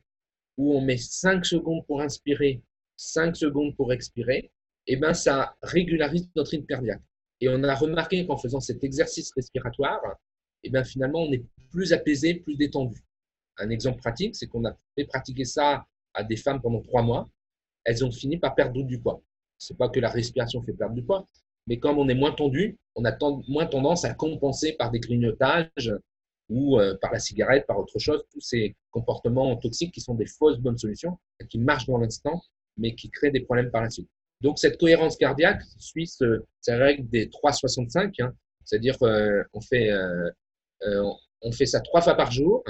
où 0.57 0.75
on 0.75 0.81
met 0.81 0.97
cinq 0.97 1.45
secondes 1.45 1.85
pour 1.85 2.01
inspirer, 2.01 2.61
cinq 2.95 3.35
secondes 3.35 3.75
pour 3.75 3.91
expirer, 3.91 4.51
et 4.85 4.93
eh 4.93 4.95
ben, 4.97 5.13
ça 5.13 5.55
régularise 5.61 6.29
notre 6.35 6.51
rythme 6.51 6.65
cardiaque. 6.65 7.01
Et 7.39 7.49
on 7.49 7.63
a 7.63 7.75
remarqué 7.75 8.25
qu'en 8.25 8.37
faisant 8.37 8.59
cet 8.59 8.83
exercice 8.83 9.31
respiratoire, 9.35 10.01
et 10.63 10.67
eh 10.67 10.69
ben, 10.69 10.83
finalement, 10.83 11.23
on 11.23 11.31
est 11.31 11.43
plus 11.71 11.93
apaisé, 11.93 12.35
plus 12.35 12.55
détendu. 12.55 13.03
Un 13.57 13.69
exemple 13.69 13.99
pratique, 13.99 14.35
c'est 14.35 14.47
qu'on 14.47 14.65
a 14.65 14.77
fait 14.95 15.05
pratiquer 15.05 15.45
ça 15.45 15.85
à 16.13 16.23
des 16.23 16.37
femmes 16.37 16.61
pendant 16.61 16.81
trois 16.81 17.01
mois. 17.01 17.27
Elles 17.83 18.03
ont 18.05 18.11
fini 18.11 18.37
par 18.37 18.55
perdre 18.55 18.83
du 18.83 18.99
poids. 18.99 19.21
C'est 19.57 19.77
pas 19.77 19.89
que 19.89 19.99
la 19.99 20.09
respiration 20.09 20.61
fait 20.61 20.73
perdre 20.73 20.95
du 20.95 21.03
poids, 21.03 21.27
mais 21.67 21.79
comme 21.79 21.97
on 21.97 22.07
est 22.09 22.15
moins 22.15 22.31
tendu, 22.31 22.77
on 22.95 23.05
a 23.05 23.15
moins 23.47 23.65
tendance 23.65 24.05
à 24.05 24.13
compenser 24.13 24.73
par 24.73 24.91
des 24.91 24.99
grignotages 24.99 25.93
ou 26.49 26.79
euh, 26.79 26.95
par 27.01 27.11
la 27.11 27.19
cigarette, 27.19 27.65
par 27.65 27.79
autre 27.79 27.99
chose, 27.99 28.23
tous 28.31 28.41
ces 28.41 28.75
comportements 28.91 29.55
toxiques 29.55 29.93
qui 29.93 30.01
sont 30.01 30.15
des 30.15 30.25
fausses 30.25 30.59
bonnes 30.59 30.77
solutions, 30.77 31.17
qui 31.49 31.59
marchent 31.59 31.87
dans 31.87 31.97
l'instant, 31.97 32.43
mais 32.77 32.95
qui 32.95 33.09
créent 33.09 33.31
des 33.31 33.41
problèmes 33.41 33.71
par 33.71 33.81
la 33.81 33.89
suite. 33.89 34.09
Donc 34.41 34.59
cette 34.59 34.77
cohérence 34.77 35.15
cardiaque 35.15 35.61
suit 35.77 36.07
ce, 36.07 36.43
cette 36.59 36.77
règle 36.77 37.07
des 37.09 37.27
3,65, 37.27 38.21
hein, 38.21 38.33
c'est-à-dire 38.65 39.01
euh, 39.03 39.41
fait, 39.61 39.89
euh, 39.89 40.31
on 41.41 41.51
fait 41.51 41.65
ça 41.65 41.79
trois 41.79 42.01
fois 42.01 42.15
par 42.15 42.31
jour, 42.31 42.63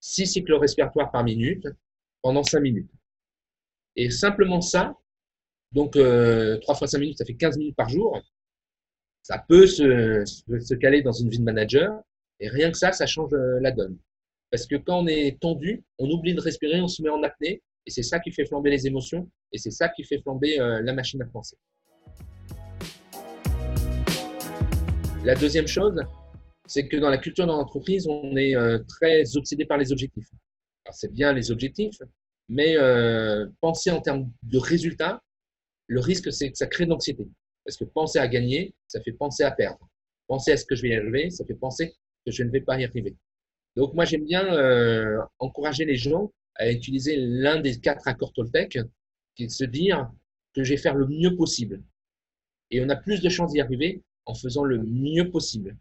six 0.00 0.26
cycles 0.26 0.54
respiratoires 0.54 1.10
par 1.10 1.22
minute, 1.22 1.66
pendant 2.26 2.42
cinq 2.42 2.58
minutes. 2.58 2.90
Et 3.94 4.10
simplement 4.10 4.60
ça, 4.60 4.96
donc, 5.70 5.92
3 5.92 6.02
euh, 6.02 6.58
fois 6.60 6.88
5 6.88 6.98
minutes, 6.98 7.18
ça 7.18 7.24
fait 7.24 7.36
15 7.36 7.56
minutes 7.56 7.76
par 7.76 7.88
jour. 7.88 8.20
Ça 9.22 9.44
peut 9.48 9.68
se, 9.68 10.74
caler 10.74 11.02
dans 11.02 11.12
une 11.12 11.30
vie 11.30 11.38
de 11.38 11.44
manager. 11.44 12.02
Et 12.40 12.48
rien 12.48 12.72
que 12.72 12.78
ça, 12.78 12.90
ça 12.90 13.06
change 13.06 13.32
euh, 13.32 13.60
la 13.60 13.70
donne. 13.70 13.96
Parce 14.50 14.66
que 14.66 14.74
quand 14.74 15.04
on 15.04 15.06
est 15.06 15.38
tendu, 15.40 15.84
on 16.00 16.10
oublie 16.10 16.34
de 16.34 16.40
respirer, 16.40 16.80
on 16.80 16.88
se 16.88 17.00
met 17.00 17.10
en 17.10 17.22
apnée. 17.22 17.62
Et 17.86 17.90
c'est 17.90 18.02
ça 18.02 18.18
qui 18.18 18.32
fait 18.32 18.44
flamber 18.44 18.70
les 18.70 18.88
émotions. 18.88 19.30
Et 19.52 19.58
c'est 19.58 19.70
ça 19.70 19.88
qui 19.88 20.02
fait 20.02 20.18
flamber 20.20 20.58
euh, 20.58 20.82
la 20.82 20.92
machine 20.92 21.22
à 21.22 21.26
penser. 21.26 21.56
La 25.24 25.36
deuxième 25.36 25.68
chose, 25.68 26.02
c'est 26.66 26.88
que 26.88 26.96
dans 26.96 27.10
la 27.10 27.18
culture 27.18 27.46
de 27.46 27.52
l'entreprise, 27.52 28.08
on 28.08 28.36
est 28.36 28.56
très 28.88 29.36
obsédé 29.36 29.64
par 29.64 29.78
les 29.78 29.92
objectifs. 29.92 30.28
Alors, 30.86 30.94
c'est 30.94 31.12
bien 31.12 31.32
les 31.32 31.50
objectifs, 31.50 31.98
mais 32.48 32.76
penser 33.60 33.90
en 33.90 34.00
termes 34.00 34.30
de 34.42 34.58
résultats, 34.58 35.22
le 35.88 36.00
risque, 36.00 36.32
c'est 36.32 36.50
que 36.50 36.56
ça 36.56 36.66
crée 36.66 36.84
de 36.84 36.90
l'anxiété. 36.90 37.26
Parce 37.64 37.76
que 37.76 37.84
penser 37.84 38.18
à 38.18 38.28
gagner, 38.28 38.74
ça 38.86 39.00
fait 39.00 39.12
penser 39.12 39.42
à 39.42 39.50
perdre. 39.50 39.88
Penser 40.26 40.52
à 40.52 40.56
ce 40.56 40.64
que 40.64 40.74
je 40.74 40.82
vais 40.82 40.90
y 40.90 40.94
arriver, 40.94 41.30
ça 41.30 41.44
fait 41.44 41.54
penser 41.54 41.94
que 42.24 42.32
je 42.32 42.42
ne 42.42 42.50
vais 42.50 42.60
pas 42.60 42.78
y 42.80 42.84
arriver. 42.84 43.16
Donc, 43.76 43.94
moi, 43.94 44.04
j'aime 44.04 44.24
bien 44.24 44.52
euh, 44.54 45.20
encourager 45.38 45.84
les 45.84 45.96
gens 45.96 46.32
à 46.56 46.70
utiliser 46.70 47.16
l'un 47.16 47.60
des 47.60 47.78
quatre 47.78 48.08
accords 48.08 48.32
Toltec, 48.32 48.78
qui 49.34 49.44
est 49.44 49.46
de 49.46 49.52
se 49.52 49.64
dire 49.64 50.10
que 50.54 50.64
je 50.64 50.70
vais 50.70 50.78
faire 50.78 50.94
le 50.94 51.06
mieux 51.06 51.36
possible. 51.36 51.82
Et 52.70 52.82
on 52.82 52.88
a 52.88 52.96
plus 52.96 53.20
de 53.20 53.28
chances 53.28 53.52
d'y 53.52 53.60
arriver 53.60 54.02
en 54.24 54.34
faisant 54.34 54.64
le 54.64 54.78
mieux 54.78 55.30
possible. 55.30 55.76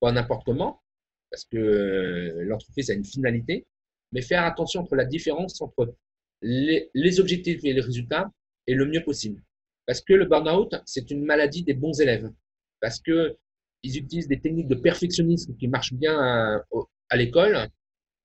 Pas 0.00 0.12
n'importe 0.12 0.44
comment, 0.44 0.82
parce 1.30 1.44
que 1.44 1.56
euh, 1.56 2.44
l'entreprise 2.44 2.90
a 2.90 2.94
une 2.94 3.04
finalité, 3.04 3.66
mais 4.12 4.22
faire 4.22 4.44
attention 4.44 4.80
entre 4.82 4.96
la 4.96 5.04
différence 5.04 5.60
entre 5.60 5.94
les, 6.42 7.20
objectifs 7.20 7.64
et 7.64 7.72
les 7.72 7.80
résultats 7.80 8.30
et 8.66 8.74
le 8.74 8.86
mieux 8.86 9.02
possible. 9.04 9.42
Parce 9.86 10.00
que 10.00 10.12
le 10.12 10.26
burn-out, 10.26 10.74
c'est 10.86 11.10
une 11.10 11.24
maladie 11.24 11.62
des 11.62 11.74
bons 11.74 12.00
élèves. 12.00 12.30
Parce 12.80 13.00
que 13.00 13.36
ils 13.82 13.96
utilisent 13.96 14.28
des 14.28 14.40
techniques 14.40 14.68
de 14.68 14.74
perfectionnisme 14.74 15.56
qui 15.56 15.66
marchent 15.66 15.94
bien 15.94 16.18
à, 16.18 16.62
à 17.08 17.16
l'école, 17.16 17.68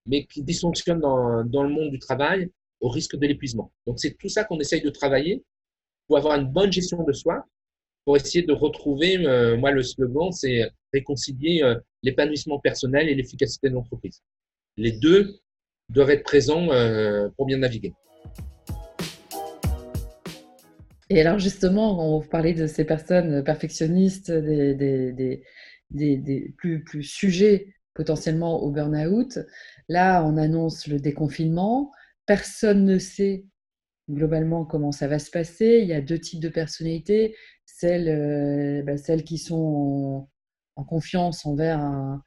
mais 0.05 0.25
qui 0.25 0.43
dysfonctionnent 0.43 0.99
dans, 0.99 1.43
dans, 1.45 1.63
le 1.63 1.69
monde 1.69 1.91
du 1.91 1.99
travail 1.99 2.51
au 2.81 2.89
risque 2.89 3.15
de 3.15 3.25
l'épuisement. 3.25 3.71
Donc, 3.87 3.99
c'est 3.99 4.17
tout 4.17 4.27
ça 4.27 4.43
qu'on 4.43 4.59
essaye 4.59 4.81
de 4.81 4.89
travailler 4.89 5.43
pour 6.07 6.17
avoir 6.17 6.39
une 6.39 6.47
bonne 6.47 6.71
gestion 6.71 7.03
de 7.03 7.13
soi, 7.13 7.45
pour 8.03 8.15
essayer 8.17 8.43
de 8.43 8.51
retrouver, 8.51 9.25
euh, 9.25 9.57
moi, 9.57 9.71
le 9.71 9.81
slogan, 9.81 10.31
c'est 10.31 10.69
réconcilier 10.93 11.63
euh, 11.63 11.79
l'épanouissement 12.03 12.59
personnel 12.59 13.09
et 13.09 13.15
l'efficacité 13.15 13.69
de 13.69 13.73
l'entreprise. 13.73 14.21
Les 14.77 14.91
deux 14.91 15.39
doivent 15.89 16.11
être 16.11 16.23
présents 16.23 16.71
euh, 16.71 17.29
pour 17.37 17.45
bien 17.45 17.57
naviguer. 17.57 17.93
Et 21.09 21.21
alors 21.21 21.39
justement, 21.39 22.15
on 22.15 22.21
parlait 22.21 22.53
de 22.53 22.67
ces 22.67 22.83
personnes 22.83 23.43
perfectionnistes, 23.43 24.31
des, 24.31 25.43
plus, 26.57 27.03
sujets 27.03 27.75
potentiellement 27.93 28.61
au 28.63 28.71
burn-out. 28.71 29.39
Là, 29.87 30.23
on 30.25 30.37
annonce 30.37 30.87
le 30.87 30.99
déconfinement. 30.99 31.91
Personne 32.25 32.85
ne 32.85 32.97
sait 32.97 33.45
globalement 34.09 34.65
comment 34.65 34.91
ça 34.91 35.07
va 35.07 35.19
se 35.19 35.29
passer. 35.29 35.79
Il 35.81 35.87
y 35.87 35.93
a 35.93 36.01
deux 36.01 36.19
types 36.19 36.41
de 36.41 36.49
personnalités. 36.49 37.35
Celles, 37.65 38.09
euh, 38.09 38.83
bah, 38.83 38.97
celles 38.97 39.23
qui 39.23 39.37
sont 39.37 40.27
en, 40.75 40.83
confiance 40.83 41.45
envers 41.45 41.79
un, 41.79 42.23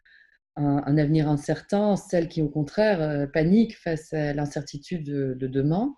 un, 0.58 0.98
avenir 0.98 1.28
incertain, 1.28 1.96
celles 1.96 2.28
qui 2.28 2.42
au 2.42 2.48
contraire 2.48 3.00
euh, 3.00 3.26
paniquent 3.26 3.76
face 3.76 4.12
à 4.12 4.32
l'incertitude 4.32 5.04
de, 5.04 5.34
de, 5.38 5.46
demain. 5.46 5.94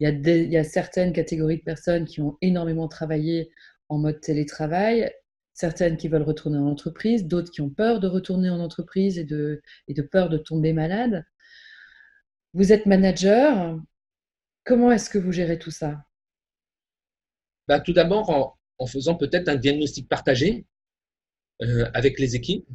Il 0.00 0.08
y, 0.26 0.56
a 0.56 0.64
certaines 0.64 1.12
catégories 1.12 1.58
de 1.58 1.62
personnes 1.62 2.06
qui 2.06 2.20
ont 2.20 2.36
énormément 2.40 2.88
travaillé 2.88 3.50
en 3.88 3.98
mode 3.98 4.20
télétravail, 4.20 5.12
certaines 5.54 5.96
qui 5.96 6.08
veulent 6.08 6.22
retourner 6.22 6.58
en 6.58 6.66
entreprise, 6.66 7.26
d'autres 7.26 7.52
qui 7.52 7.60
ont 7.60 7.70
peur 7.70 8.00
de 8.00 8.08
retourner 8.08 8.50
en 8.50 8.58
entreprise 8.58 9.18
et 9.18 9.24
de, 9.24 9.62
et 9.86 9.94
de 9.94 10.02
peur 10.02 10.28
de 10.28 10.38
tomber 10.38 10.72
malade. 10.72 11.24
Vous 12.54 12.72
êtes 12.72 12.86
manager, 12.86 13.78
comment 14.64 14.90
est-ce 14.90 15.08
que 15.08 15.18
vous 15.18 15.32
gérez 15.32 15.58
tout 15.58 15.70
ça? 15.70 16.04
Bah, 17.68 17.78
Tout 17.78 17.92
d'abord 17.92 18.58
en, 18.78 18.86
faisant 18.86 19.14
peut-être 19.14 19.48
un 19.48 19.54
diagnostic 19.54 20.08
partagé 20.08 20.66
euh, 21.62 21.88
avec 21.94 22.18
les 22.18 22.34
équipes 22.34 22.66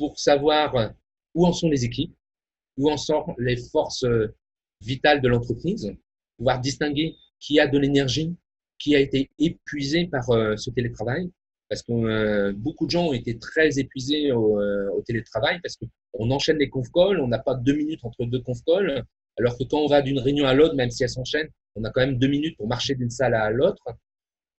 pour 0.00 0.18
savoir 0.18 0.94
où 1.34 1.46
en 1.46 1.52
sont 1.52 1.68
les 1.68 1.84
équipes, 1.84 2.16
où 2.78 2.90
en 2.90 2.96
sont 2.96 3.34
les 3.38 3.58
forces 3.58 4.04
euh, 4.04 4.34
vitales 4.80 5.20
de 5.20 5.28
l'entreprise, 5.28 5.92
pouvoir 6.38 6.58
distinguer 6.58 7.16
qui 7.38 7.60
a 7.60 7.66
de 7.66 7.78
l'énergie, 7.78 8.34
qui 8.78 8.96
a 8.96 8.98
été 8.98 9.30
épuisé 9.38 10.06
par 10.06 10.30
euh, 10.30 10.56
ce 10.56 10.70
télétravail. 10.70 11.30
Parce 11.68 11.82
que 11.82 11.92
euh, 11.92 12.52
beaucoup 12.56 12.86
de 12.86 12.90
gens 12.90 13.08
ont 13.08 13.12
été 13.12 13.38
très 13.38 13.78
épuisés 13.78 14.32
au, 14.32 14.58
euh, 14.58 14.88
au 14.96 15.02
télétravail 15.02 15.60
parce 15.62 15.76
qu'on 15.76 16.30
enchaîne 16.30 16.56
les 16.56 16.70
conf 16.70 16.88
calls, 16.90 17.20
on 17.20 17.28
n'a 17.28 17.38
pas 17.38 17.54
deux 17.54 17.74
minutes 17.74 18.00
entre 18.04 18.24
deux 18.24 18.40
conf 18.40 18.58
calls, 18.66 19.04
alors 19.38 19.58
que 19.58 19.64
quand 19.64 19.80
on 19.80 19.86
va 19.86 20.00
d'une 20.00 20.18
réunion 20.18 20.46
à 20.46 20.54
l'autre, 20.54 20.74
même 20.74 20.90
si 20.90 21.02
elles 21.04 21.10
s'enchaînent, 21.10 21.50
on 21.76 21.84
a 21.84 21.90
quand 21.90 22.00
même 22.00 22.18
deux 22.18 22.26
minutes 22.26 22.56
pour 22.56 22.66
marcher 22.66 22.94
d'une 22.94 23.10
salle 23.10 23.34
à 23.34 23.50
l'autre. 23.50 23.84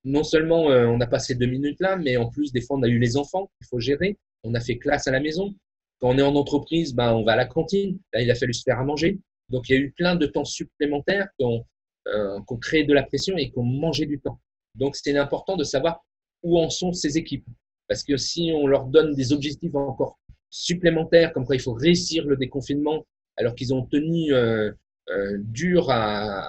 Non 0.05 0.24
seulement 0.24 0.63
on 0.67 1.01
a 1.01 1.05
passé 1.05 1.36
deux 1.36 1.45
minutes 1.45 1.79
là, 1.79 1.98
mais 1.98 2.15
en 2.17 2.29
plus, 2.29 2.51
des 2.53 2.62
fois, 2.62 2.77
on 2.77 2.83
a 2.83 2.88
eu 2.88 2.98
les 2.98 3.17
enfants 3.17 3.51
qu'il 3.57 3.67
faut 3.67 3.79
gérer. 3.79 4.17
On 4.43 4.53
a 4.53 4.60
fait 4.60 4.77
classe 4.77 5.07
à 5.07 5.12
la 5.12 5.19
maison. 5.19 5.53
Quand 6.00 6.10
on 6.10 6.17
est 6.17 6.24
en 6.24 6.36
entreprise, 6.36 6.93
ben, 6.93 7.13
on 7.13 7.24
va 7.24 7.33
à 7.33 7.36
la 7.36 7.45
cantine. 7.45 8.00
Là, 8.13 8.21
il 8.21 8.31
a 8.31 8.36
fallu 8.36 8.53
se 8.53 8.63
faire 8.63 8.79
à 8.79 8.83
manger. 8.83 9.19
Donc, 9.50 9.69
il 9.69 9.74
y 9.74 9.77
a 9.77 9.81
eu 9.81 9.91
plein 9.91 10.15
de 10.15 10.25
temps 10.25 10.45
supplémentaires 10.45 11.27
qu'on 11.39 11.65
euh, 12.07 12.39
qu'on 12.48 12.57
crée 12.57 12.83
de 12.83 12.93
la 12.93 13.03
pression 13.03 13.38
et 13.38 13.51
qu'on 13.51 13.63
mangeait 13.63 14.07
du 14.07 14.19
temps. 14.19 14.39
Donc, 14.75 14.95
c'est 14.95 15.15
important 15.15 15.55
de 15.55 15.63
savoir 15.63 16.03
où 16.41 16.57
en 16.57 16.69
sont 16.69 16.93
ces 16.93 17.17
équipes. 17.17 17.45
Parce 17.88 18.03
que 18.03 18.17
si 18.17 18.51
on 18.55 18.67
leur 18.67 18.86
donne 18.86 19.13
des 19.13 19.33
objectifs 19.33 19.75
encore 19.75 20.17
supplémentaires, 20.50 21.33
comme 21.33 21.45
quoi 21.45 21.55
il 21.55 21.62
faut 21.62 21.74
réussir 21.74 22.25
le 22.25 22.38
déconfinement, 22.38 23.05
alors 23.38 23.53
qu'ils 23.53 23.74
ont 23.74 23.86
tenu 23.86 24.33
euh, 24.33 24.71
euh, 25.10 25.38
dur 25.39 25.91
à 25.91 26.48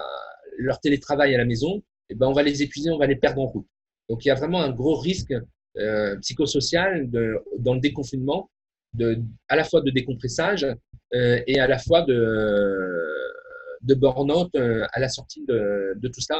leur 0.57 0.79
télétravail 0.79 1.35
à 1.35 1.37
la 1.37 1.45
maison, 1.45 1.83
eh 2.09 2.15
ben 2.15 2.27
on 2.27 2.33
va 2.33 2.43
les 2.43 2.63
épuiser, 2.63 2.91
on 2.91 2.97
va 2.97 3.07
les 3.07 3.15
perdre 3.15 3.41
en 3.41 3.47
route. 3.47 3.67
Donc 4.09 4.25
il 4.25 4.27
y 4.27 4.31
a 4.31 4.35
vraiment 4.35 4.61
un 4.61 4.71
gros 4.71 4.95
risque 4.95 5.33
euh, 5.77 6.15
psychosocial 6.17 7.09
de, 7.09 7.35
dans 7.59 7.73
le 7.73 7.79
déconfinement, 7.79 8.49
de, 8.93 9.19
à 9.49 9.55
la 9.55 9.63
fois 9.63 9.81
de 9.81 9.89
décompressage 9.91 10.65
euh, 11.13 11.41
et 11.47 11.59
à 11.59 11.67
la 11.67 11.77
fois 11.77 12.03
de, 12.03 13.07
de 13.81 13.93
burn-out 13.95 14.49
euh, 14.55 14.85
à 14.93 14.99
la 14.99 15.09
sortie 15.09 15.43
de, 15.47 16.07
tout 16.07 16.21
ça, 16.21 16.39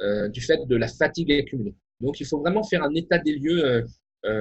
euh, 0.00 0.28
du 0.28 0.40
fait 0.40 0.66
de 0.66 0.76
la 0.76 0.88
fatigue 0.88 1.32
accumulée. 1.32 1.74
Donc, 2.00 2.20
il 2.20 2.26
faut 2.26 2.40
vraiment 2.40 2.64
faire 2.64 2.82
un 2.82 2.94
état 2.94 3.18
des 3.18 3.36
lieux 3.36 3.84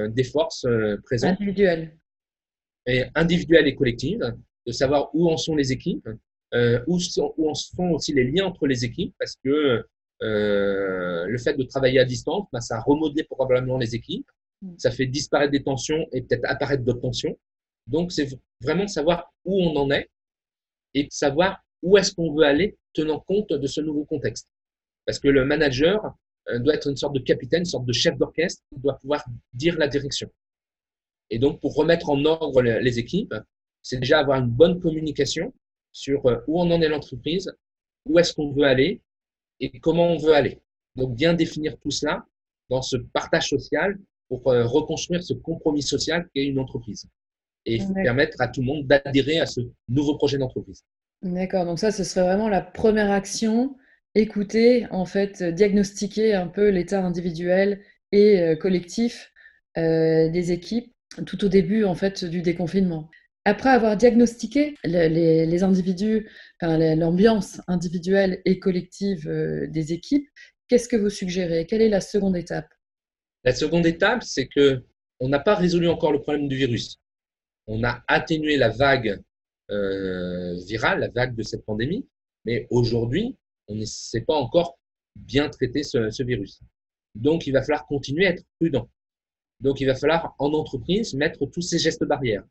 des 0.10 0.24
forces 0.24 0.66
présentes. 1.04 1.42
Individuelles. 1.42 1.98
Et 2.88 3.04
individuelles 3.16 3.68
et 3.68 3.76
collectives, 3.76 4.34
de 4.66 4.72
savoir 4.72 5.10
où 5.14 5.30
en 5.30 5.38
sont 5.38 5.56
les 5.56 5.72
équipes, 5.74 6.08
où, 6.88 7.00
sont, 7.00 7.34
où 7.38 7.50
en 7.50 7.54
sont 7.54 7.90
aussi 7.90 8.14
les 8.14 8.24
liens 8.24 8.46
entre 8.46 8.66
les 8.66 8.86
équipes, 8.86 9.14
parce 9.20 9.36
que 9.44 9.86
le 10.24 11.38
fait 11.38 11.56
de 11.56 11.64
travailler 11.64 12.00
à 12.00 12.06
distance, 12.06 12.48
bah, 12.52 12.62
ça 12.62 12.78
a 12.78 12.82
remodelé 12.82 13.24
probablement 13.24 13.78
les 13.78 13.96
équipes, 13.96 14.30
mm. 14.62 14.76
ça 14.78 14.92
fait 14.92 15.06
disparaître 15.06 15.52
des 15.52 15.64
tensions 15.64 16.08
et 16.12 16.22
peut-être 16.22 16.46
apparaître 16.46 16.84
d'autres 16.84 17.02
tensions. 17.02 17.38
Donc, 17.88 18.12
c'est 18.12 18.28
vraiment 18.62 18.88
savoir 18.88 19.34
où 19.46 19.62
on 19.62 19.76
en 19.76 19.92
est 19.92 20.10
et 20.94 21.08
savoir 21.10 21.62
où 21.82 21.98
est-ce 21.98 22.14
qu'on 22.14 22.34
veut 22.34 22.46
aller 22.46 22.78
tenant 22.94 23.20
compte 23.20 23.52
de 23.52 23.68
ce 23.68 23.82
nouveau 23.82 24.06
contexte. 24.06 24.48
Parce 25.06 25.20
que 25.20 25.28
le 25.28 25.44
manager 25.44 26.00
euh, 26.50 26.60
doit 26.60 26.76
être 26.76 26.90
une 26.90 26.96
sorte 26.96 27.14
de 27.14 27.20
capitaine, 27.20 27.62
une 27.62 27.66
sorte 27.66 27.86
de 27.86 27.94
chef 27.94 28.18
d'orchestre, 28.18 28.64
qui 28.70 28.80
doit 28.80 28.98
pouvoir 28.98 29.24
dire 29.54 29.78
la 29.78 29.88
direction. 29.88 30.30
Et 31.30 31.40
donc, 31.40 31.60
pour 31.60 31.76
remettre 31.76 32.10
en 32.10 32.24
ordre 32.26 32.62
les 32.62 33.00
équipes, 33.00 33.34
c'est 33.82 33.98
déjà 33.98 34.20
avoir 34.20 34.40
une 34.40 34.50
bonne 34.50 34.80
communication 34.80 35.54
sur 35.92 36.26
euh, 36.26 36.40
où 36.48 36.62
on 36.62 36.72
en 36.72 36.82
est 36.82 36.90
l'entreprise, 36.90 37.52
où 38.06 38.20
est-ce 38.20 38.34
qu'on 38.34 38.52
veut 38.52 38.64
aller 38.64 39.02
et 39.64 39.80
comment 39.80 40.08
on 40.08 40.18
veut 40.18 40.34
aller. 40.34 40.60
Donc, 40.96 41.16
bien 41.16 41.34
définir 41.34 41.78
tout 41.80 41.92
cela 41.92 42.26
dans 42.70 42.82
ce 42.82 42.98
partage 42.98 43.50
social 43.50 43.98
pour 44.28 44.48
euh, 44.52 44.66
reconstruire 44.66 45.24
ce 45.24 45.34
compromis 45.34 45.82
social 45.82 46.28
qu'est 46.34 46.46
une 46.46 46.60
entreprise. 46.60 47.08
et 47.66 47.80
permettre 48.04 48.42
à 48.42 48.50
tout 48.50 48.60
le 48.60 48.68
monde 48.68 48.88
d'adhérer 48.88 49.40
à 49.40 49.46
ce 49.46 49.62
nouveau 49.88 50.18
projet 50.18 50.38
d'entreprise. 50.38 50.84
D'accord, 51.22 51.66
donc 51.66 51.80
ça, 51.80 51.92
ce 51.92 52.04
serait 52.04 52.26
vraiment 52.26 52.50
la 52.50 52.60
première 52.60 53.10
action, 53.10 53.78
écouter, 54.16 54.86
en 54.92 55.06
fait, 55.06 55.42
diagnostiquer 55.42 56.34
un 56.34 56.48
peu 56.48 56.68
l'état 56.70 57.02
individuel 57.02 57.82
et 58.12 58.40
euh, 58.42 58.56
collectif 58.58 59.32
euh, 59.78 60.30
des 60.30 60.52
équipes 60.52 60.94
tout 61.26 61.46
au 61.46 61.48
début, 61.48 61.86
en 61.86 61.96
fait, 61.96 62.26
du 62.26 62.42
déconfinement. 62.42 63.10
Après 63.46 63.70
avoir 63.70 63.98
diagnostiqué 63.98 64.76
les, 64.86 65.64
individus, 65.64 66.30
l'ambiance 66.62 67.60
individuelle 67.68 68.42
et 68.46 68.58
collective 68.58 69.28
euh, 69.28 69.68
des 69.68 69.92
équipes, 69.92 70.30
qu'est-ce 70.70 70.88
que 70.88 70.96
vous 70.96 71.10
suggérez? 71.10 71.66
Quelle 71.66 71.82
est 71.82 71.90
la 71.90 72.00
seconde 72.00 72.38
étape? 72.38 72.70
La 73.44 73.54
seconde 73.54 73.86
étape, 73.86 74.24
c'est 74.24 74.48
que 74.48 74.84
on 75.20 75.28
n'a 75.28 75.40
pas 75.40 75.56
résolu 75.56 75.90
encore 75.90 76.14
le 76.14 76.22
problème 76.22 76.48
du 76.48 76.56
virus. 76.56 76.98
On 77.68 77.84
a 77.84 78.02
atténué 78.08 78.56
la 78.56 78.70
vague 78.70 79.22
euh, 79.72 80.56
virale, 80.66 81.00
la 81.00 81.10
vague 81.10 81.36
de 81.36 81.44
cette 81.44 81.66
pandémie, 81.66 82.08
mais 82.46 82.68
aujourd'hui, 82.70 83.36
on 83.68 83.76
ne 83.76 83.86
sait 83.86 84.22
pas 84.22 84.36
encore 84.36 84.78
bien 85.16 85.50
traiter 85.50 85.84
ce, 85.84 86.24
virus. 86.24 86.62
Donc, 87.16 87.46
il 87.46 87.52
va 87.52 87.62
falloir 87.62 87.86
continuer 87.86 88.26
à 88.26 88.32
être 88.32 88.44
prudent. 88.60 88.90
Donc, 89.60 89.82
il 89.82 89.86
va 89.86 89.96
falloir, 89.96 90.34
en 90.40 90.54
entreprise, 90.54 91.14
mettre 91.14 91.46
tous 91.46 91.62
ces 91.62 91.78
gestes 91.78 92.04
barrières 92.04 92.44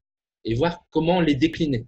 et 0.44 0.54
voir 0.54 0.84
comment 0.90 1.20
les 1.20 1.34
décliner 1.34 1.86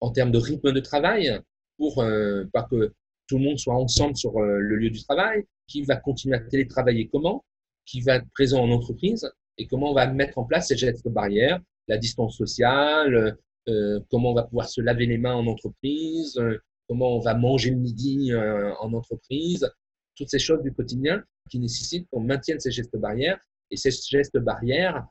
en 0.00 0.10
termes 0.10 0.32
de 0.32 0.38
rythme 0.38 0.72
de 0.72 0.80
travail 0.80 1.40
pour 1.76 2.02
euh, 2.02 2.44
pas 2.52 2.64
que 2.64 2.92
tout 3.28 3.38
le 3.38 3.44
monde 3.44 3.58
soit 3.58 3.74
ensemble 3.74 4.16
sur 4.16 4.36
euh, 4.38 4.58
le 4.58 4.76
lieu 4.76 4.90
du 4.90 5.02
travail, 5.02 5.44
qui 5.66 5.82
va 5.82 5.96
continuer 5.96 6.36
à 6.36 6.40
télétravailler 6.40 7.08
comment, 7.08 7.44
qui 7.86 8.00
va 8.00 8.16
être 8.16 8.28
présent 8.34 8.62
en 8.62 8.70
entreprise 8.70 9.30
et 9.58 9.66
comment 9.66 9.90
on 9.90 9.94
va 9.94 10.06
mettre 10.06 10.38
en 10.38 10.44
place 10.44 10.68
ces 10.68 10.76
gestes 10.76 11.08
barrières, 11.08 11.60
la 11.88 11.98
distance 11.98 12.36
sociale, 12.36 13.38
euh, 13.68 14.00
comment 14.10 14.32
on 14.32 14.34
va 14.34 14.42
pouvoir 14.44 14.68
se 14.68 14.80
laver 14.80 15.06
les 15.06 15.18
mains 15.18 15.34
en 15.34 15.46
entreprise, 15.46 16.38
comment 16.88 17.16
on 17.16 17.20
va 17.20 17.34
manger 17.34 17.70
le 17.70 17.76
midi 17.76 18.32
en 18.34 18.92
entreprise, 18.92 19.70
toutes 20.16 20.28
ces 20.28 20.38
choses 20.38 20.62
du 20.62 20.72
quotidien 20.72 21.22
qui 21.50 21.58
nécessitent 21.58 22.08
qu'on 22.10 22.20
maintienne 22.20 22.60
ces 22.60 22.70
gestes 22.70 22.96
barrières. 22.96 23.38
Et 23.70 23.76
ces 23.76 23.90
gestes 23.90 24.38
barrières, 24.38 25.06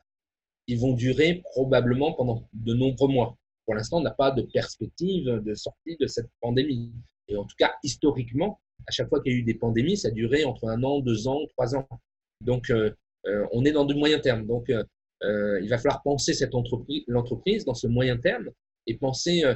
ils 0.67 0.79
vont 0.79 0.93
durer 0.93 1.41
probablement 1.51 2.13
pendant 2.13 2.47
de 2.53 2.73
nombreux 2.73 3.09
mois. 3.09 3.37
Pour 3.65 3.75
l'instant, 3.75 3.97
on 3.97 4.01
n'a 4.01 4.11
pas 4.11 4.31
de 4.31 4.41
perspective 4.41 5.25
de 5.25 5.53
sortie 5.53 5.97
de 5.99 6.07
cette 6.07 6.29
pandémie. 6.41 6.91
Et 7.27 7.35
en 7.35 7.43
tout 7.43 7.55
cas, 7.57 7.73
historiquement, 7.83 8.59
à 8.87 8.91
chaque 8.91 9.09
fois 9.09 9.21
qu'il 9.21 9.33
y 9.33 9.35
a 9.35 9.39
eu 9.39 9.43
des 9.43 9.53
pandémies, 9.53 9.97
ça 9.97 10.09
a 10.09 10.11
duré 10.11 10.43
entre 10.43 10.67
un 10.67 10.83
an, 10.83 10.99
deux 10.99 11.27
ans, 11.27 11.39
trois 11.55 11.75
ans. 11.75 11.87
Donc, 12.41 12.71
on 13.51 13.65
est 13.65 13.71
dans 13.71 13.85
du 13.85 13.93
moyen 13.93 14.19
terme. 14.19 14.45
Donc, 14.45 14.71
euh, 15.23 15.59
il 15.61 15.69
va 15.69 15.77
falloir 15.77 16.01
penser 16.01 16.33
cette 16.33 16.55
entreprise, 16.55 17.03
l'entreprise 17.07 17.65
dans 17.65 17.73
ce 17.73 17.87
moyen 17.87 18.17
terme 18.17 18.49
et 18.87 18.97
penser 18.97 19.43
euh, 19.43 19.53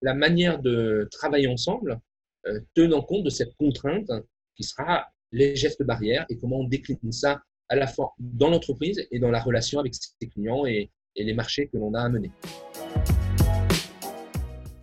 la 0.00 0.14
manière 0.14 0.60
de 0.60 1.08
travailler 1.10 1.48
ensemble, 1.48 1.98
euh, 2.46 2.60
tenant 2.74 3.02
compte 3.02 3.24
de 3.24 3.30
cette 3.30 3.54
contrainte 3.56 4.10
qui 4.54 4.62
sera 4.62 5.08
les 5.32 5.56
gestes 5.56 5.82
barrières 5.82 6.24
et 6.30 6.38
comment 6.38 6.60
on 6.60 6.68
décline 6.68 7.12
ça 7.12 7.42
à 7.68 7.76
la 7.76 7.86
fois 7.86 8.14
dans 8.18 8.50
l'entreprise 8.50 9.06
et 9.10 9.18
dans 9.18 9.30
la 9.30 9.40
relation 9.40 9.78
avec 9.78 9.94
ses 9.94 10.28
clients 10.28 10.66
et, 10.66 10.90
les 11.20 11.34
marchés 11.34 11.66
que 11.66 11.76
l'on 11.76 11.94
a 11.94 12.02
à 12.02 12.08
mener. 12.08 12.30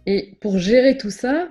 Et 0.06 0.38
pour 0.42 0.58
gérer 0.58 0.98
tout 0.98 1.10
ça, 1.10 1.48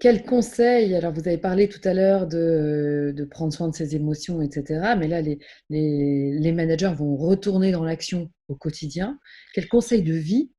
quel 0.00 0.24
conseil 0.24 0.94
Alors, 0.94 1.12
vous 1.12 1.28
avez 1.28 1.36
parlé 1.36 1.68
tout 1.68 1.80
à 1.84 1.92
l'heure 1.92 2.26
de, 2.26 3.28
prendre 3.30 3.52
soin 3.52 3.68
de 3.68 3.74
ses 3.74 3.94
émotions, 3.94 4.40
etc. 4.40 4.94
Mais 4.98 5.06
là, 5.06 5.20
les, 5.20 5.38
les, 5.68 6.52
managers 6.52 6.94
vont 6.96 7.14
retourner 7.16 7.72
dans 7.72 7.84
l'action 7.84 8.30
au 8.48 8.56
quotidien. 8.56 9.18
Quel 9.52 9.68
conseil 9.68 10.02
de 10.02 10.14
vie, 10.14 10.50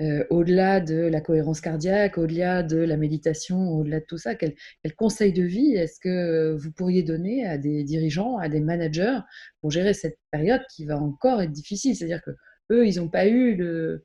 euh, 0.00 0.24
au-delà 0.30 0.80
de 0.80 0.96
la 0.96 1.20
cohérence 1.20 1.60
cardiaque, 1.60 2.18
au-delà 2.18 2.62
de 2.62 2.78
la 2.78 2.96
méditation, 2.96 3.70
au-delà 3.70 4.00
de 4.00 4.04
tout 4.06 4.18
ça, 4.18 4.34
quel, 4.34 4.54
conseil 4.96 5.32
de 5.32 5.42
vie 5.42 5.74
est-ce 5.74 6.00
que 6.00 6.56
vous 6.56 6.72
pourriez 6.72 7.02
donner 7.02 7.46
à 7.46 7.58
des 7.58 7.84
dirigeants, 7.84 8.38
à 8.38 8.48
des 8.48 8.60
managers 8.60 9.18
pour 9.60 9.70
gérer 9.70 9.92
cette 9.94 10.18
période 10.30 10.62
qui 10.74 10.86
va 10.86 10.98
encore 10.98 11.42
être 11.42 11.52
difficile? 11.52 11.94
C'est-à-dire 11.94 12.22
que 12.22 12.30
eux, 12.70 12.86
ils 12.86 12.96
n'ont 12.96 13.08
pas 13.08 13.28
eu 13.28 13.56
de 13.56 14.04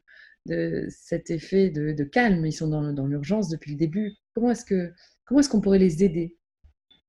cet 0.90 1.30
effet 1.30 1.70
de, 1.70 2.04
calme. 2.04 2.46
Ils 2.46 2.52
sont 2.52 2.68
dans, 2.68 3.08
l'urgence 3.08 3.50
depuis 3.50 3.72
le 3.72 3.78
début. 3.78 4.14
Comment 4.34 4.52
est-ce 4.52 4.66
que 4.66 4.92
comment 5.26 5.40
est-ce 5.40 5.50
qu'on 5.50 5.62
pourrait 5.62 5.80
les 5.80 6.04
aider? 6.04 6.38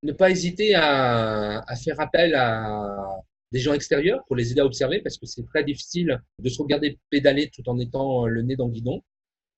Ne 0.03 0.13
pas 0.13 0.31
hésiter 0.31 0.75
à, 0.77 1.65
faire 1.83 2.01
appel 2.01 2.35
à 2.35 3.21
des 3.53 3.59
gens 3.59 3.73
extérieurs 3.73 4.25
pour 4.27 4.37
les 4.37 4.53
aider 4.53 4.61
à 4.61 4.67
observer 4.67 5.01
parce 5.01 5.19
que 5.19 5.27
c'est 5.27 5.45
très 5.47 5.65
difficile 5.65 6.21
de 6.39 6.49
se 6.49 6.61
regarder 6.61 6.99
pédaler 7.11 7.51
tout 7.51 7.67
en 7.69 7.79
étant 7.79 8.27
le 8.27 8.43
nez 8.43 8.57
dans 8.57 8.67
le 8.67 8.73
guidon. 8.73 9.03